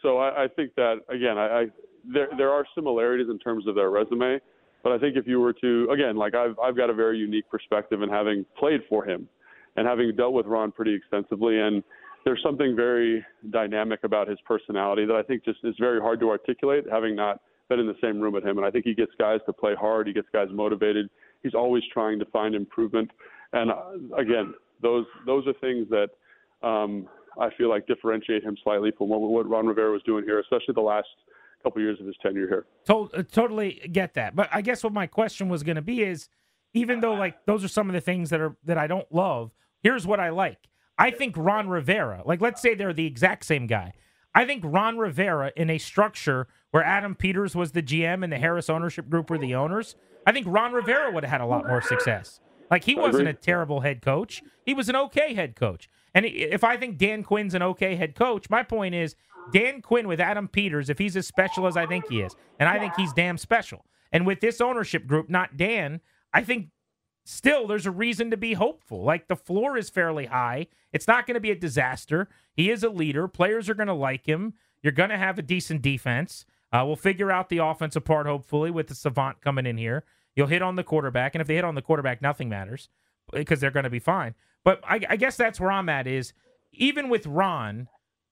So 0.01 0.17
I, 0.17 0.43
I 0.43 0.47
think 0.47 0.75
that 0.75 0.97
again, 1.09 1.37
I, 1.37 1.61
I 1.61 1.65
there 2.05 2.29
there 2.37 2.51
are 2.51 2.65
similarities 2.75 3.27
in 3.29 3.39
terms 3.39 3.67
of 3.67 3.75
their 3.75 3.89
resume, 3.89 4.39
but 4.83 4.91
I 4.91 4.99
think 4.99 5.17
if 5.17 5.27
you 5.27 5.39
were 5.39 5.53
to 5.53 5.89
again, 5.91 6.15
like 6.15 6.35
I've 6.35 6.57
I've 6.59 6.77
got 6.77 6.89
a 6.89 6.93
very 6.93 7.17
unique 7.17 7.49
perspective 7.49 8.01
in 8.01 8.09
having 8.09 8.45
played 8.57 8.81
for 8.87 9.03
him, 9.03 9.27
and 9.75 9.87
having 9.87 10.15
dealt 10.15 10.33
with 10.33 10.45
Ron 10.45 10.71
pretty 10.71 10.93
extensively, 10.93 11.59
and 11.59 11.83
there's 12.25 12.41
something 12.43 12.75
very 12.75 13.25
dynamic 13.49 14.03
about 14.03 14.27
his 14.27 14.39
personality 14.45 15.05
that 15.05 15.15
I 15.15 15.23
think 15.23 15.43
just 15.43 15.59
is 15.63 15.75
very 15.79 15.99
hard 15.99 16.19
to 16.21 16.29
articulate, 16.29 16.85
having 16.89 17.15
not 17.15 17.41
been 17.69 17.79
in 17.79 17.87
the 17.87 17.95
same 18.01 18.19
room 18.19 18.33
with 18.33 18.45
him. 18.45 18.57
And 18.57 18.65
I 18.65 18.71
think 18.71 18.85
he 18.85 18.93
gets 18.93 19.11
guys 19.17 19.39
to 19.45 19.53
play 19.53 19.75
hard. 19.75 20.07
He 20.07 20.13
gets 20.13 20.27
guys 20.31 20.47
motivated. 20.51 21.09
He's 21.41 21.53
always 21.53 21.83
trying 21.91 22.19
to 22.19 22.25
find 22.25 22.55
improvement. 22.55 23.11
And 23.51 23.71
uh, 23.71 24.17
again, 24.17 24.53
those 24.81 25.05
those 25.25 25.45
are 25.47 25.53
things 25.53 25.87
that 25.89 26.09
um, 26.67 27.07
I 27.39 27.49
feel 27.57 27.69
like 27.69 27.87
differentiate 27.87 28.43
him 28.43 28.57
slightly 28.63 28.91
from 28.97 29.09
what, 29.09 29.21
what 29.21 29.49
Ron 29.49 29.67
Rivera 29.67 29.91
was 29.91 30.03
doing 30.03 30.23
here, 30.23 30.39
especially 30.39 30.73
the 30.73 30.81
last 30.81 31.07
couple 31.63 31.81
years 31.81 31.99
of 31.99 32.05
his 32.05 32.15
tenure 32.21 32.47
here. 32.47 32.65
To- 32.87 33.09
uh, 33.13 33.23
totally 33.31 33.89
get 33.91 34.13
that. 34.15 34.35
But 34.35 34.49
I 34.51 34.61
guess 34.61 34.83
what 34.83 34.93
my 34.93 35.07
question 35.07 35.49
was 35.49 35.63
going 35.63 35.77
to 35.77 35.81
be 35.81 36.03
is, 36.03 36.29
even 36.73 36.99
though 36.99 37.13
like 37.13 37.45
those 37.45 37.63
are 37.63 37.69
some 37.69 37.89
of 37.89 37.93
the 37.93 38.01
things 38.01 38.29
that 38.29 38.41
are 38.41 38.55
that 38.65 38.77
I 38.77 38.87
don't 38.87 39.11
love, 39.11 39.51
here's 39.81 40.05
what 40.05 40.19
I 40.19 40.29
like. 40.29 40.67
I 41.03 41.11
think 41.11 41.35
Ron 41.35 41.67
Rivera, 41.67 42.21
like 42.25 42.39
let's 42.39 42.61
say 42.61 42.75
they're 42.75 42.93
the 42.93 43.05
exact 43.05 43.43
same 43.43 43.67
guy. 43.67 43.91
I 44.33 44.45
think 44.45 44.63
Ron 44.65 44.97
Rivera 44.97 45.51
in 45.57 45.69
a 45.69 45.77
structure 45.77 46.47
where 46.71 46.81
Adam 46.81 47.13
Peters 47.13 47.57
was 47.57 47.73
the 47.73 47.83
GM 47.83 48.23
and 48.23 48.31
the 48.31 48.37
Harris 48.37 48.69
ownership 48.69 49.09
group 49.09 49.29
were 49.29 49.37
the 49.37 49.53
owners, 49.53 49.97
I 50.25 50.31
think 50.31 50.47
Ron 50.47 50.71
Rivera 50.71 51.11
would 51.11 51.25
have 51.25 51.31
had 51.31 51.41
a 51.41 51.45
lot 51.45 51.67
more 51.67 51.81
success. 51.81 52.39
Like 52.71 52.85
he 52.85 52.95
wasn't 52.95 53.27
a 53.27 53.33
terrible 53.33 53.81
head 53.81 54.01
coach. 54.01 54.41
He 54.65 54.73
was 54.73 54.87
an 54.87 54.95
okay 54.95 55.33
head 55.33 55.57
coach. 55.57 55.89
And 56.15 56.25
if 56.25 56.63
I 56.63 56.77
think 56.77 56.97
Dan 56.97 57.21
Quinn's 57.21 57.53
an 57.53 57.61
okay 57.63 57.97
head 57.97 58.15
coach, 58.15 58.49
my 58.49 58.63
point 58.63 58.95
is 58.95 59.17
Dan 59.51 59.81
Quinn 59.81 60.07
with 60.07 60.21
Adam 60.21 60.47
Peters, 60.47 60.89
if 60.89 60.99
he's 60.99 61.17
as 61.17 61.27
special 61.27 61.67
as 61.67 61.75
I 61.75 61.85
think 61.85 62.07
he 62.07 62.21
is, 62.21 62.33
and 62.61 62.69
I 62.69 62.79
think 62.79 62.93
he's 62.95 63.11
damn 63.11 63.37
special. 63.37 63.83
And 64.13 64.25
with 64.25 64.39
this 64.39 64.61
ownership 64.61 65.05
group, 65.05 65.29
not 65.29 65.57
Dan, 65.57 65.99
I 66.33 66.43
think 66.43 66.69
still 67.23 67.67
there's 67.67 67.85
a 67.85 67.91
reason 67.91 68.31
to 68.31 68.37
be 68.37 68.53
hopeful. 68.53 69.03
Like 69.03 69.27
the 69.27 69.35
floor 69.35 69.77
is 69.77 69.89
fairly 69.89 70.25
high. 70.25 70.67
It's 70.91 71.07
not 71.07 71.25
going 71.25 71.35
to 71.35 71.41
be 71.41 71.51
a 71.51 71.55
disaster. 71.55 72.29
He 72.53 72.69
is 72.69 72.83
a 72.83 72.89
leader. 72.89 73.27
Players 73.27 73.69
are 73.69 73.75
going 73.75 73.87
to 73.87 73.93
like 73.93 74.27
him. 74.27 74.53
You're 74.81 74.91
going 74.91 75.09
to 75.09 75.17
have 75.17 75.39
a 75.39 75.43
decent 75.43 75.81
defense. 75.81 76.45
Uh, 76.71 76.83
we'll 76.85 76.95
figure 76.95 77.31
out 77.31 77.49
the 77.49 77.59
offensive 77.59 78.03
part, 78.03 78.25
hopefully, 78.25 78.71
with 78.71 78.87
the 78.87 78.95
savant 78.95 79.41
coming 79.41 79.65
in 79.65 79.77
here. 79.77 80.03
You'll 80.35 80.47
hit 80.47 80.61
on 80.61 80.75
the 80.75 80.83
quarterback. 80.83 81.35
And 81.35 81.41
if 81.41 81.47
they 81.47 81.55
hit 81.55 81.63
on 81.63 81.75
the 81.75 81.81
quarterback, 81.81 82.21
nothing 82.21 82.49
matters 82.49 82.89
because 83.31 83.59
they're 83.59 83.71
going 83.71 83.83
to 83.83 83.89
be 83.89 83.99
fine. 83.99 84.35
But 84.63 84.81
I, 84.83 85.01
I 85.09 85.15
guess 85.15 85.37
that's 85.37 85.59
where 85.59 85.71
I'm 85.71 85.89
at 85.89 86.07
is 86.07 86.33
even 86.71 87.09
with 87.09 87.27
Ron, 87.27 87.87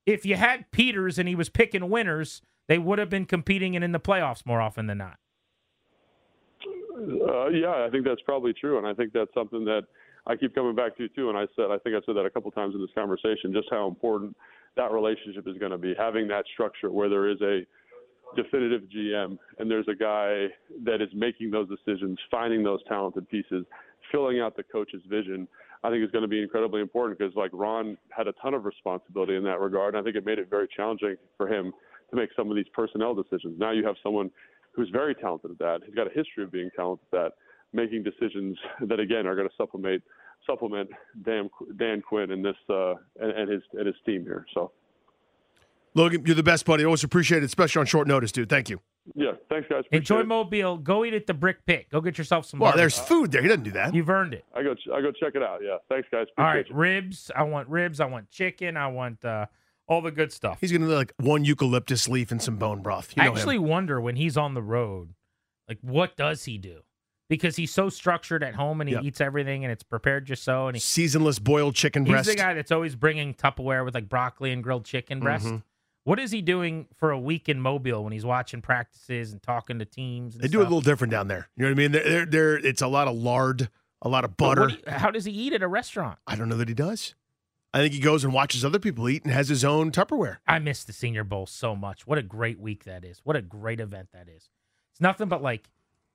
if 0.06 0.26
you 0.26 0.36
had 0.36 0.72
Peters 0.72 1.20
and 1.20 1.28
he 1.30 1.36
was 1.36 1.50
picking 1.50 1.90
winners, 1.90 2.42
they 2.68 2.78
would 2.78 3.00
have 3.00 3.10
been 3.10 3.26
competing 3.26 3.76
and 3.76 3.86
in 3.86 3.92
the 3.92 4.00
playoffs 4.00 4.46
more 4.46 4.62
often 4.62 4.88
than 4.88 4.98
not. 4.98 5.18
Uh, 7.02 7.48
yeah, 7.50 7.86
I 7.86 7.90
think 7.92 8.06
that's 8.06 8.22
probably 8.22 8.54
true, 8.54 8.78
and 8.78 8.86
I 8.86 8.94
think 8.94 9.14
that's 9.14 9.34
something 9.34 9.66
that 9.66 9.84
I 10.28 10.36
keep 10.36 10.54
coming 10.54 10.76
back 10.76 10.96
to 10.98 11.08
too. 11.10 11.30
And 11.30 11.38
I 11.38 11.46
said, 11.56 11.66
I 11.72 11.78
think 11.80 11.96
I 11.96 12.06
said 12.06 12.16
that 12.16 12.26
a 12.26 12.30
couple 12.30 12.52
times 12.52 12.76
in 12.76 12.82
this 12.82 12.92
conversation, 12.94 13.54
just 13.54 13.68
how 13.72 13.88
important 13.88 14.36
that 14.76 14.92
relationship 14.92 15.48
is 15.48 15.58
going 15.58 15.72
to 15.72 15.78
be. 15.78 15.94
Having 15.98 16.28
that 16.28 16.46
structure 16.54 16.92
where 16.92 17.10
there 17.10 17.30
is 17.30 17.42
a 17.42 17.62
definitive 18.36 18.84
GM 18.96 19.38
and 19.60 19.70
there's 19.70 19.88
a 19.88 19.96
guy 19.96 20.48
that 20.86 21.02
is 21.02 21.10
making 21.14 21.52
those 21.52 21.68
decisions, 21.68 22.18
finding 22.30 22.64
those 22.64 22.80
talented 22.88 23.28
pieces, 23.30 23.66
filling 24.12 24.40
out 24.40 24.56
the 24.56 24.64
coach's 24.64 25.02
vision. 25.10 25.48
I 25.84 25.90
think 25.90 26.04
is 26.06 26.12
going 26.12 26.22
to 26.22 26.28
be 26.28 26.42
incredibly 26.42 26.80
important 26.80 27.18
because 27.18 27.36
like 27.36 27.50
Ron 27.54 27.98
had 28.16 28.28
a 28.28 28.34
ton 28.34 28.54
of 28.54 28.66
responsibility 28.66 29.36
in 29.36 29.44
that 29.46 29.60
regard. 29.60 29.96
And 29.96 30.02
I 30.02 30.04
think 30.04 30.16
it 30.16 30.26
made 30.26 30.38
it 30.38 30.48
very 30.48 30.68
challenging 30.76 31.16
for 31.38 31.48
him 31.48 31.74
to 32.12 32.16
make 32.16 32.30
some 32.36 32.52
of 32.52 32.56
these 32.56 32.68
personnel 32.72 33.16
decisions. 33.16 33.60
Now 33.60 33.72
you 33.72 33.84
have 33.86 33.96
someone 34.04 34.30
who's 34.74 34.90
very 34.90 35.16
talented 35.16 35.52
at 35.52 35.60
that. 35.60 35.80
He's 35.86 35.96
got 35.96 36.08
a 36.08 36.14
history 36.14 36.44
of 36.44 36.52
being 36.52 36.70
talented 36.76 37.06
at 37.12 37.12
that, 37.12 37.32
making 37.74 38.04
decisions 38.04 38.58
that 38.88 39.00
again 39.00 39.28
are 39.28 39.36
going 39.36 39.48
to 39.48 39.56
supplement 39.56 40.04
supplement 40.48 40.90
Dan 41.24 41.50
Dan 41.78 42.02
Quinn 42.02 42.32
and 42.32 42.44
this 42.44 42.56
uh, 42.70 42.96
and, 43.20 43.32
and 43.32 43.50
his 43.50 43.62
and 43.74 43.86
his 43.88 43.96
team 44.06 44.24
here. 44.24 44.46
So. 44.54 44.72
Logan, 45.94 46.24
you're 46.26 46.36
the 46.36 46.44
best 46.44 46.66
buddy. 46.66 46.86
Always 46.86 47.04
appreciate 47.04 47.44
it, 47.44 47.48
especially 47.48 47.82
on 47.82 47.86
short 47.86 48.08
notice, 48.08 48.32
dude. 48.32 48.48
Thank 48.48 48.70
you. 48.70 48.80
Yeah, 49.14 49.32
thanks, 49.50 49.68
guys. 49.68 49.80
Appreciate 49.80 49.98
Enjoy 49.98 50.20
it. 50.22 50.28
Mobile. 50.28 50.78
Go 50.78 51.04
eat 51.04 51.14
at 51.14 51.26
the 51.28 51.34
Brick 51.34 51.66
Pit. 51.66 51.88
Go 51.92 52.00
get 52.02 52.18
yourself 52.18 52.46
some. 52.46 52.60
Well, 52.60 52.72
barbecue. 52.72 52.82
there's 52.82 53.00
food 53.00 53.32
there. 53.32 53.42
He 53.42 53.48
doesn't 53.48 53.64
do 53.64 53.72
that. 53.72 53.94
You've 53.94 54.10
earned 54.10 54.34
it. 54.34 54.46
I 54.56 54.64
go. 54.64 54.76
I 54.94 55.02
go 55.02 55.12
check 55.12 55.36
it 55.36 55.44
out. 55.44 55.60
Yeah, 55.62 55.78
thanks, 55.90 56.08
guys. 56.12 56.28
All 56.38 56.46
Appreciate 56.46 56.62
right, 56.62 56.70
you. 56.70 56.76
ribs. 56.76 57.32
I 57.36 57.44
want 57.44 57.68
ribs. 57.68 58.00
I 58.00 58.06
want 58.06 58.30
chicken. 58.30 58.78
I 58.78 58.88
want 58.88 59.26
uh, 59.26 59.48
all 59.92 60.02
the 60.02 60.12
good 60.12 60.32
stuff. 60.32 60.60
He's 60.62 60.72
gonna 60.72 60.88
like 60.88 61.14
one 61.18 61.44
eucalyptus 61.46 62.08
leaf 62.08 62.32
and 62.32 62.42
some 62.42 62.58
bone 62.58 62.82
broth. 62.82 63.14
You 63.16 63.22
I 63.24 63.26
know 63.26 63.32
him. 63.34 63.38
actually 63.38 63.60
wonder 63.60 64.00
when 64.00 64.16
he's 64.16 64.38
on 64.38 64.54
the 64.54 64.62
road, 64.62 65.14
like 65.68 65.80
what 65.82 66.16
does 66.16 66.46
he 66.46 66.58
do? 66.58 66.82
Because 67.30 67.56
he's 67.56 67.74
so 67.74 67.90
structured 67.90 68.44
at 68.44 68.56
home 68.56 68.82
and 68.82 68.90
he 68.90 68.96
Yep. 68.96 69.04
eats 69.06 69.22
everything 69.22 69.64
and 69.64 69.72
it's 69.72 69.84
prepared 69.84 70.26
just 70.26 70.44
so. 70.44 70.68
And 70.68 70.76
he, 70.76 70.80
seasonless 70.82 71.40
boiled 71.40 71.76
chicken 71.76 72.06
he's 72.06 72.26
the 72.26 72.36
guy 72.36 72.54
that's 72.54 72.72
always 72.72 72.96
bringing 72.96 73.34
Tupperware 73.34 73.86
with 73.86 73.94
like 73.96 74.10
broccoli 74.10 74.52
and 74.52 74.64
grilled 74.64 74.86
chicken 74.86 75.20
breast. 75.20 75.46
Mhm. 75.46 75.64
What 76.04 76.20
is 76.20 76.32
he 76.32 76.42
doing 76.42 76.88
for 76.98 77.12
a 77.12 77.20
week 77.20 77.48
in 77.48 77.62
Mobile 77.62 78.04
when 78.04 78.12
he's 78.12 78.26
watching 78.26 78.62
practices 78.62 79.32
and 79.32 79.42
talking 79.44 79.78
to 79.80 79.86
teams? 79.86 80.34
And 80.36 80.44
They 80.44 80.48
do 80.48 80.60
it 80.60 80.64
a 80.64 80.64
little 80.64 80.82
different 80.82 81.12
down 81.12 81.28
there. 81.28 81.48
You 81.56 81.64
know 81.64 81.70
what 81.70 81.74
I 81.74 81.78
mean? 81.78 81.92
They're, 81.92 82.04
they're, 82.04 82.26
they're, 82.26 82.58
it's 82.58 82.82
a 82.82 82.88
lot 82.88 83.08
of 83.08 83.16
lard, 83.16 83.70
a 84.02 84.10
lot 84.10 84.26
of 84.26 84.36
butter. 84.36 84.68
do 84.68 84.74
you- 84.74 84.82
how 84.92 85.12
does 85.12 85.26
he 85.26 85.32
eat 85.32 85.54
at 85.54 85.62
a 85.62 85.68
restaurant? 85.68 86.18
I 86.26 86.36
don't 86.36 86.50
know 86.50 86.58
that 86.58 86.68
he 86.70 86.74
does. 86.74 87.14
I 87.74 87.80
think 87.80 87.94
he 87.94 88.00
goes 88.00 88.24
and 88.24 88.34
watches 88.34 88.66
other 88.66 88.80
people 88.80 89.08
eat 89.08 89.24
and 89.24 89.32
has 89.34 89.48
his 89.48 89.64
own 89.64 89.92
Tupperware. 89.92 90.38
I 90.46 90.60
miss 90.60 90.84
the 90.84 90.92
Senior 90.92 91.24
Bowl 91.24 91.46
so 91.46 91.76
much. 91.76 92.06
What 92.06 92.18
a 92.18 92.24
great 92.24 92.60
week 92.60 92.84
that 92.84 93.06
is. 93.06 93.22
What 93.24 93.38
a 93.38 93.42
great 93.42 93.80
event 93.80 94.10
that 94.14 94.28
is. 94.28 94.50
It's 94.92 95.00
nothing 95.00 95.30
but 95.30 95.42
like 95.42 95.70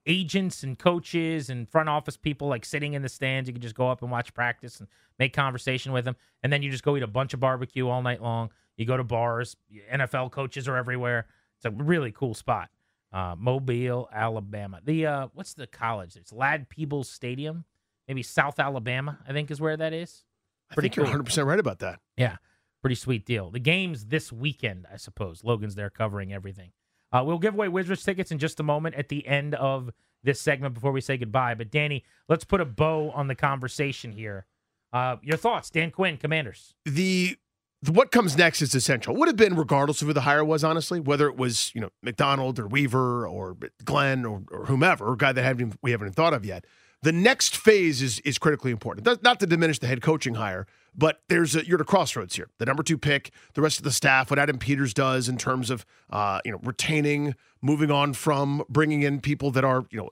agents 0.07 0.63
and 0.63 0.79
coaches 0.79 1.49
and 1.49 1.69
front 1.69 1.89
office 1.89 2.17
people 2.17 2.49
like 2.49 2.65
sitting 2.65 2.93
in 2.93 3.03
the 3.03 3.09
stands. 3.09 3.49
You 3.49 3.55
can 3.55 3.63
just 3.63 3.75
go 3.75 3.91
up 3.91 4.03
and 4.03 4.11
watch 4.11 4.35
practice 4.35 4.81
and 4.81 4.89
make 5.19 5.33
conversation 5.33 5.93
with 5.93 6.05
them. 6.05 6.17
And 6.43 6.53
then 6.53 6.63
you 6.63 6.71
just 6.71 6.85
go 6.85 6.95
eat 6.97 7.03
a 7.03 7.09
bunch 7.09 7.33
of 7.33 7.41
barbecue 7.41 7.89
all 7.89 8.03
night 8.03 8.23
long. 8.23 8.51
You 8.77 8.85
go 8.85 8.99
to 8.99 9.05
bars. 9.05 9.57
NFL 9.93 10.33
coaches 10.33 10.69
are 10.69 10.77
everywhere. 10.77 11.27
It's 11.57 11.65
a 11.65 11.71
really 11.71 12.13
cool 12.13 12.35
spot. 12.35 12.69
Uh, 13.13 13.35
Mobile, 13.39 14.11
Alabama. 14.13 14.81
The 14.85 15.07
uh, 15.07 15.29
what's 15.33 15.55
the 15.55 15.67
college? 15.67 16.17
It's 16.17 16.33
Ladd 16.33 16.69
Peebles 16.69 17.09
Stadium. 17.09 17.65
Maybe 18.07 18.23
South 18.23 18.61
Alabama, 18.61 19.19
I 19.27 19.33
think 19.33 19.51
is 19.51 19.61
where 19.61 19.77
that 19.77 19.95
is. 19.95 20.25
I 20.71 20.75
Pretty 20.75 20.89
think 20.89 20.97
you're 20.97 21.05
100 21.05 21.25
percent 21.25 21.47
right 21.47 21.59
about 21.59 21.79
that. 21.81 22.01
Yeah, 22.17 22.37
pretty 22.83 22.97
sweet 22.97 23.25
deal. 23.25 23.51
The 23.51 23.61
game's 23.61 24.07
this 24.07 24.33
weekend, 24.33 24.87
I 24.93 24.97
suppose. 24.97 25.45
Logan's 25.45 25.75
there 25.75 25.91
covering 25.91 26.33
everything. 26.33 26.73
Uh, 27.13 27.23
we'll 27.25 27.39
give 27.39 27.55
away 27.55 27.69
Wizards 27.69 28.03
tickets 28.03 28.31
in 28.31 28.39
just 28.39 28.61
a 28.61 28.63
moment 28.63 28.95
at 28.97 29.09
the 29.09 29.27
end 29.27 29.55
of 29.55 29.91
this 30.23 30.41
segment 30.41 30.75
before 30.75 30.93
we 30.93 31.01
say 31.01 31.17
goodbye. 31.17 31.55
But 31.55 31.71
Danny, 31.71 32.05
let's 32.29 32.45
put 32.45 32.61
a 32.61 32.65
bow 32.65 33.11
on 33.15 33.29
the 33.29 33.35
conversation 33.35 34.13
here. 34.13 34.47
Uh, 34.93 35.17
your 35.23 35.37
thoughts, 35.37 35.71
Dan 35.71 35.91
Quinn, 35.91 36.17
Commanders. 36.17 36.75
The, 36.85 37.37
the 37.83 37.93
what 37.93 38.11
comes 38.11 38.37
next 38.37 38.61
is 38.63 38.75
essential. 38.75 39.15
Would 39.15 39.29
have 39.29 39.37
been 39.37 39.55
regardless 39.57 40.03
of 40.03 40.09
who 40.09 40.15
the 40.15 40.23
hire 40.23 40.45
was, 40.45 40.65
honestly, 40.65 41.01
whether 41.01 41.29
it 41.29 41.37
was 41.37 41.71
you 41.75 41.81
know 41.81 41.91
Macdonald 42.03 42.59
or 42.59 42.67
Weaver 42.67 43.27
or 43.27 43.57
Glenn 43.85 44.25
or, 44.25 44.43
or 44.51 44.67
whomever, 44.67 45.13
a 45.13 45.17
guy 45.17 45.33
that 45.33 45.43
haven't 45.43 45.77
we 45.83 45.93
haven't 45.93 46.09
even 46.09 46.15
thought 46.15 46.35
of 46.35 46.45
yet. 46.45 46.65
The 47.03 47.13
next 47.13 47.57
phase 47.57 48.03
is 48.03 48.21
is 48.21 48.39
critically 48.39 48.71
important. 48.71 49.23
Not 49.23 49.41
to 49.41 49.47
diminish 49.47 49.79
the 49.79 49.87
head 49.87 50.03
coaching 50.03 50.35
hire, 50.35 50.67
but 50.95 51.21
there's 51.29 51.55
a, 51.55 51.67
you're 51.67 51.77
at 51.77 51.83
a 51.83 51.85
crossroads 51.85 52.35
here. 52.37 52.49
The 52.59 52.67
number 52.67 52.83
two 52.83 52.99
pick, 52.99 53.31
the 53.55 53.63
rest 53.63 53.79
of 53.79 53.85
the 53.85 53.93
staff, 53.93 54.31
what 54.31 54.39
Adam 54.39 54.59
Peters 54.59 54.95
does 54.95 55.29
in 55.29 55.37
terms 55.37 55.71
of 55.71 55.85
uh, 56.11 56.41
you 56.45 56.53
know 56.53 56.61
retaining, 56.63 57.35
moving 57.61 57.91
on 57.91 58.15
from 58.15 58.63
bringing 58.69 59.03
in 59.03 59.21
people 59.21 59.51
that 59.53 59.65
are 59.65 59.85
you 59.91 59.99
know 59.99 60.11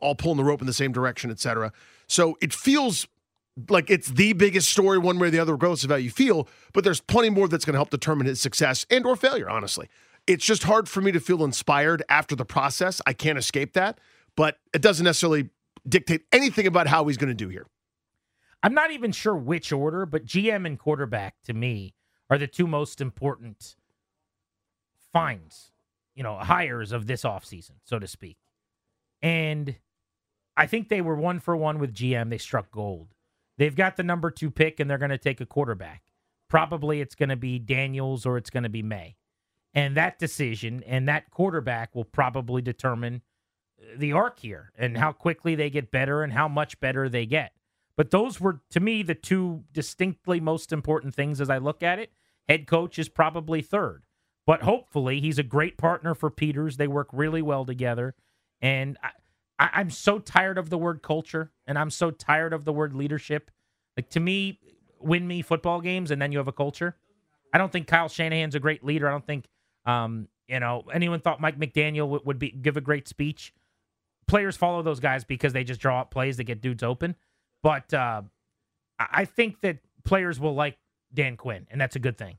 all 0.00 0.14
pulling 0.14 0.36
the 0.36 0.44
rope 0.44 0.60
in 0.60 0.66
the 0.66 0.72
same 0.72 0.92
direction, 0.92 1.30
et 1.30 1.40
cetera. 1.40 1.72
So 2.06 2.36
it 2.40 2.52
feels 2.52 3.08
like 3.68 3.90
it's 3.90 4.08
the 4.08 4.34
biggest 4.34 4.68
story 4.68 4.98
one 4.98 5.18
way 5.18 5.28
or 5.28 5.30
the 5.30 5.40
other, 5.40 5.52
regardless 5.52 5.82
of 5.82 5.90
how 5.90 5.96
you 5.96 6.10
feel. 6.10 6.46
But 6.72 6.84
there's 6.84 7.00
plenty 7.00 7.30
more 7.30 7.48
that's 7.48 7.64
going 7.64 7.74
to 7.74 7.78
help 7.78 7.90
determine 7.90 8.26
his 8.26 8.40
success 8.40 8.86
and 8.90 9.04
or 9.06 9.16
failure. 9.16 9.48
Honestly, 9.48 9.88
it's 10.26 10.44
just 10.44 10.64
hard 10.64 10.88
for 10.88 11.00
me 11.00 11.10
to 11.10 11.20
feel 11.20 11.42
inspired 11.42 12.02
after 12.08 12.36
the 12.36 12.44
process. 12.44 13.00
I 13.06 13.14
can't 13.14 13.38
escape 13.38 13.72
that, 13.72 13.98
but 14.36 14.58
it 14.74 14.82
doesn't 14.82 15.04
necessarily 15.04 15.48
dictate 15.88 16.22
anything 16.32 16.66
about 16.66 16.86
how 16.86 17.06
he's 17.06 17.16
going 17.16 17.28
to 17.28 17.34
do 17.34 17.48
here. 17.48 17.66
I'm 18.62 18.74
not 18.74 18.90
even 18.90 19.12
sure 19.12 19.36
which 19.36 19.72
order, 19.72 20.04
but 20.04 20.24
GM 20.24 20.66
and 20.66 20.78
quarterback 20.78 21.36
to 21.44 21.54
me 21.54 21.94
are 22.28 22.38
the 22.38 22.46
two 22.46 22.66
most 22.66 23.00
important 23.00 23.76
finds, 25.12 25.70
you 26.14 26.22
know, 26.22 26.36
hires 26.36 26.92
of 26.92 27.06
this 27.06 27.22
offseason, 27.22 27.72
so 27.84 27.98
to 27.98 28.06
speak. 28.06 28.36
And 29.22 29.76
I 30.56 30.66
think 30.66 30.88
they 30.88 31.00
were 31.00 31.14
one 31.14 31.38
for 31.38 31.56
one 31.56 31.78
with 31.78 31.94
GM. 31.94 32.30
They 32.30 32.38
struck 32.38 32.70
gold. 32.70 33.14
They've 33.58 33.74
got 33.74 33.96
the 33.96 34.02
number 34.02 34.30
two 34.30 34.50
pick 34.50 34.80
and 34.80 34.90
they're 34.90 34.98
going 34.98 35.10
to 35.10 35.18
take 35.18 35.40
a 35.40 35.46
quarterback. 35.46 36.02
Probably 36.48 37.00
it's 37.00 37.14
going 37.14 37.28
to 37.28 37.36
be 37.36 37.58
Daniels 37.58 38.26
or 38.26 38.36
it's 38.36 38.50
going 38.50 38.62
to 38.62 38.68
be 38.68 38.82
Maye. 38.82 39.16
And 39.74 39.96
that 39.96 40.18
decision 40.18 40.82
and 40.86 41.08
that 41.08 41.30
quarterback 41.30 41.94
will 41.94 42.04
probably 42.04 42.62
determine 42.62 43.22
the 43.96 44.12
arc 44.12 44.38
here 44.38 44.72
and 44.76 44.96
how 44.96 45.12
quickly 45.12 45.54
they 45.54 45.70
get 45.70 45.90
better 45.90 46.22
and 46.22 46.32
how 46.32 46.48
much 46.48 46.78
better 46.80 47.08
they 47.08 47.26
get. 47.26 47.52
But 47.96 48.10
those 48.10 48.40
were, 48.40 48.60
to 48.70 48.80
me, 48.80 49.02
the 49.02 49.14
two 49.14 49.64
distinctly 49.72 50.40
most 50.40 50.72
important 50.72 51.14
things 51.14 51.40
as 51.40 51.50
I 51.50 51.58
look 51.58 51.82
at 51.82 51.98
it. 51.98 52.12
Head 52.48 52.66
coach 52.66 52.98
is 52.98 53.08
probably 53.08 53.60
third, 53.60 54.04
but 54.46 54.62
hopefully 54.62 55.20
he's 55.20 55.38
a 55.38 55.42
great 55.42 55.76
partner 55.76 56.14
for 56.14 56.30
Peters. 56.30 56.76
They 56.76 56.86
work 56.86 57.08
really 57.12 57.42
well 57.42 57.64
together. 57.64 58.14
And 58.60 58.96
I, 59.02 59.10
I'm 59.58 59.90
so 59.90 60.18
tired 60.18 60.58
of 60.58 60.70
the 60.70 60.78
word 60.78 61.02
culture 61.02 61.50
and 61.66 61.78
I'm 61.78 61.90
so 61.90 62.10
tired 62.10 62.52
of 62.52 62.64
the 62.64 62.72
word 62.72 62.94
leadership. 62.94 63.50
Like, 63.96 64.10
to 64.10 64.20
me, 64.20 64.60
win 65.00 65.26
me 65.26 65.42
football 65.42 65.80
games 65.80 66.10
and 66.10 66.22
then 66.22 66.30
you 66.32 66.38
have 66.38 66.48
a 66.48 66.52
culture. 66.52 66.96
I 67.52 67.58
don't 67.58 67.72
think 67.72 67.86
Kyle 67.86 68.08
Shanahan's 68.08 68.54
a 68.54 68.60
great 68.60 68.84
leader. 68.84 69.08
I 69.08 69.10
don't 69.10 69.26
think, 69.26 69.46
um, 69.86 70.28
you 70.46 70.60
know, 70.60 70.84
anyone 70.92 71.20
thought 71.20 71.40
Mike 71.40 71.58
McDaniel 71.58 72.08
would, 72.08 72.24
would 72.24 72.38
be 72.38 72.50
give 72.50 72.76
a 72.76 72.80
great 72.80 73.08
speech 73.08 73.52
players 74.28 74.56
follow 74.56 74.82
those 74.82 75.00
guys 75.00 75.24
because 75.24 75.52
they 75.52 75.64
just 75.64 75.80
draw 75.80 76.02
up 76.02 76.10
plays 76.10 76.36
that 76.36 76.44
get 76.44 76.60
dudes 76.60 76.82
open. 76.82 77.16
But 77.62 77.92
uh, 77.92 78.22
I 78.98 79.24
think 79.24 79.60
that 79.62 79.78
players 80.04 80.38
will 80.38 80.54
like 80.54 80.78
Dan 81.12 81.36
Quinn, 81.36 81.66
and 81.70 81.80
that's 81.80 81.96
a 81.96 81.98
good 81.98 82.16
thing. 82.16 82.38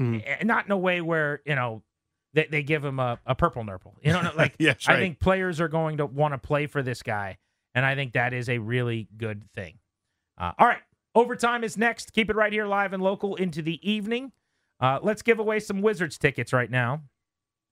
Mm. 0.00 0.44
Not 0.44 0.64
in 0.64 0.72
a 0.72 0.78
way 0.78 1.00
where 1.00 1.42
you 1.44 1.54
know 1.54 1.82
they, 2.32 2.46
they 2.50 2.62
give 2.62 2.84
him 2.84 2.98
a, 2.98 3.18
a 3.26 3.34
purple 3.34 3.64
nurple. 3.64 3.94
You 4.02 4.12
know, 4.12 4.30
like 4.36 4.54
yes, 4.58 4.88
right. 4.88 4.96
I 4.96 5.00
think 5.00 5.20
players 5.20 5.60
are 5.60 5.68
going 5.68 5.98
to 5.98 6.06
want 6.06 6.32
to 6.32 6.38
play 6.38 6.66
for 6.66 6.82
this 6.82 7.02
guy, 7.02 7.36
and 7.74 7.84
I 7.84 7.94
think 7.94 8.14
that 8.14 8.32
is 8.32 8.48
a 8.48 8.58
really 8.58 9.08
good 9.16 9.50
thing. 9.52 9.78
Uh, 10.38 10.52
all 10.58 10.66
right, 10.66 10.82
overtime 11.14 11.62
is 11.62 11.76
next. 11.76 12.12
Keep 12.12 12.30
it 12.30 12.36
right 12.36 12.52
here, 12.52 12.66
live 12.66 12.92
and 12.92 13.02
local 13.02 13.36
into 13.36 13.60
the 13.60 13.78
evening. 13.88 14.32
Uh, 14.80 14.98
let's 15.02 15.22
give 15.22 15.38
away 15.38 15.60
some 15.60 15.82
Wizards 15.82 16.18
tickets 16.18 16.52
right 16.52 16.70
now 16.70 17.02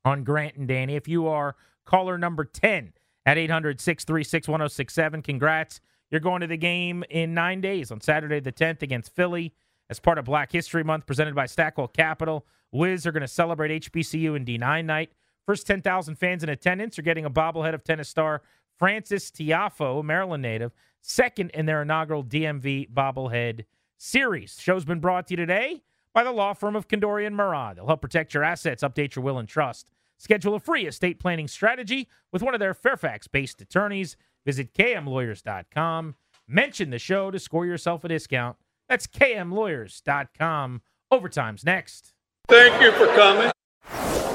on 0.04 0.24
Grant 0.24 0.56
and 0.56 0.68
Danny. 0.68 0.94
If 0.94 1.08
you 1.08 1.26
are 1.26 1.56
caller 1.84 2.18
number 2.18 2.44
ten 2.44 2.92
at 3.26 3.38
800 3.38 3.80
636 3.80 4.48
1067. 4.48 5.22
Congrats. 5.22 5.80
You're 6.10 6.20
going 6.20 6.40
to 6.42 6.46
the 6.46 6.56
game 6.56 7.04
in 7.08 7.34
nine 7.34 7.60
days 7.60 7.90
on 7.90 8.00
Saturday 8.00 8.40
the 8.40 8.52
10th 8.52 8.82
against 8.82 9.14
Philly 9.14 9.54
as 9.88 9.98
part 9.98 10.18
of 10.18 10.24
Black 10.24 10.52
History 10.52 10.84
Month 10.84 11.06
presented 11.06 11.34
by 11.34 11.46
Stackwell 11.46 11.92
Capital. 11.92 12.46
Wiz 12.70 13.06
are 13.06 13.12
going 13.12 13.22
to 13.22 13.28
celebrate 13.28 13.82
HBCU 13.82 14.36
and 14.36 14.46
D9 14.46 14.84
night. 14.84 15.12
First 15.46 15.66
10,000 15.66 16.16
fans 16.16 16.42
in 16.42 16.48
attendance 16.48 16.98
are 16.98 17.02
getting 17.02 17.24
a 17.24 17.30
bobblehead 17.30 17.74
of 17.74 17.82
tennis 17.82 18.08
star 18.08 18.42
Frances 18.78 19.30
Tiafoe, 19.30 20.02
Maryland 20.02 20.42
native, 20.42 20.72
second 21.00 21.50
in 21.50 21.66
their 21.66 21.82
inaugural 21.82 22.24
DMV 22.24 22.90
bobblehead 22.92 23.64
series. 23.98 24.58
Show's 24.60 24.84
been 24.84 25.00
brought 25.00 25.28
to 25.28 25.32
you 25.32 25.36
today 25.36 25.82
by 26.12 26.24
the 26.24 26.32
law 26.32 26.52
firm 26.52 26.76
of 26.76 26.88
Condorian 26.88 27.34
Murad. 27.34 27.76
They'll 27.76 27.86
help 27.86 28.02
protect 28.02 28.34
your 28.34 28.44
assets, 28.44 28.82
update 28.82 29.14
your 29.14 29.24
will 29.24 29.38
and 29.38 29.48
trust. 29.48 29.90
Schedule 30.22 30.54
a 30.54 30.60
free 30.60 30.86
estate 30.86 31.18
planning 31.18 31.48
strategy 31.48 32.08
with 32.30 32.42
one 32.42 32.54
of 32.54 32.60
their 32.60 32.74
Fairfax 32.74 33.26
based 33.26 33.60
attorneys. 33.60 34.16
Visit 34.46 34.72
kmlawyers.com. 34.72 36.14
Mention 36.46 36.90
the 36.90 37.00
show 37.00 37.32
to 37.32 37.40
score 37.40 37.66
yourself 37.66 38.04
a 38.04 38.08
discount. 38.08 38.56
That's 38.88 39.08
kmlawyers.com. 39.08 40.82
Overtime's 41.10 41.64
next. 41.64 42.12
Thank 42.48 42.80
you 42.80 42.92
for 42.92 43.06
coming. 43.16 43.51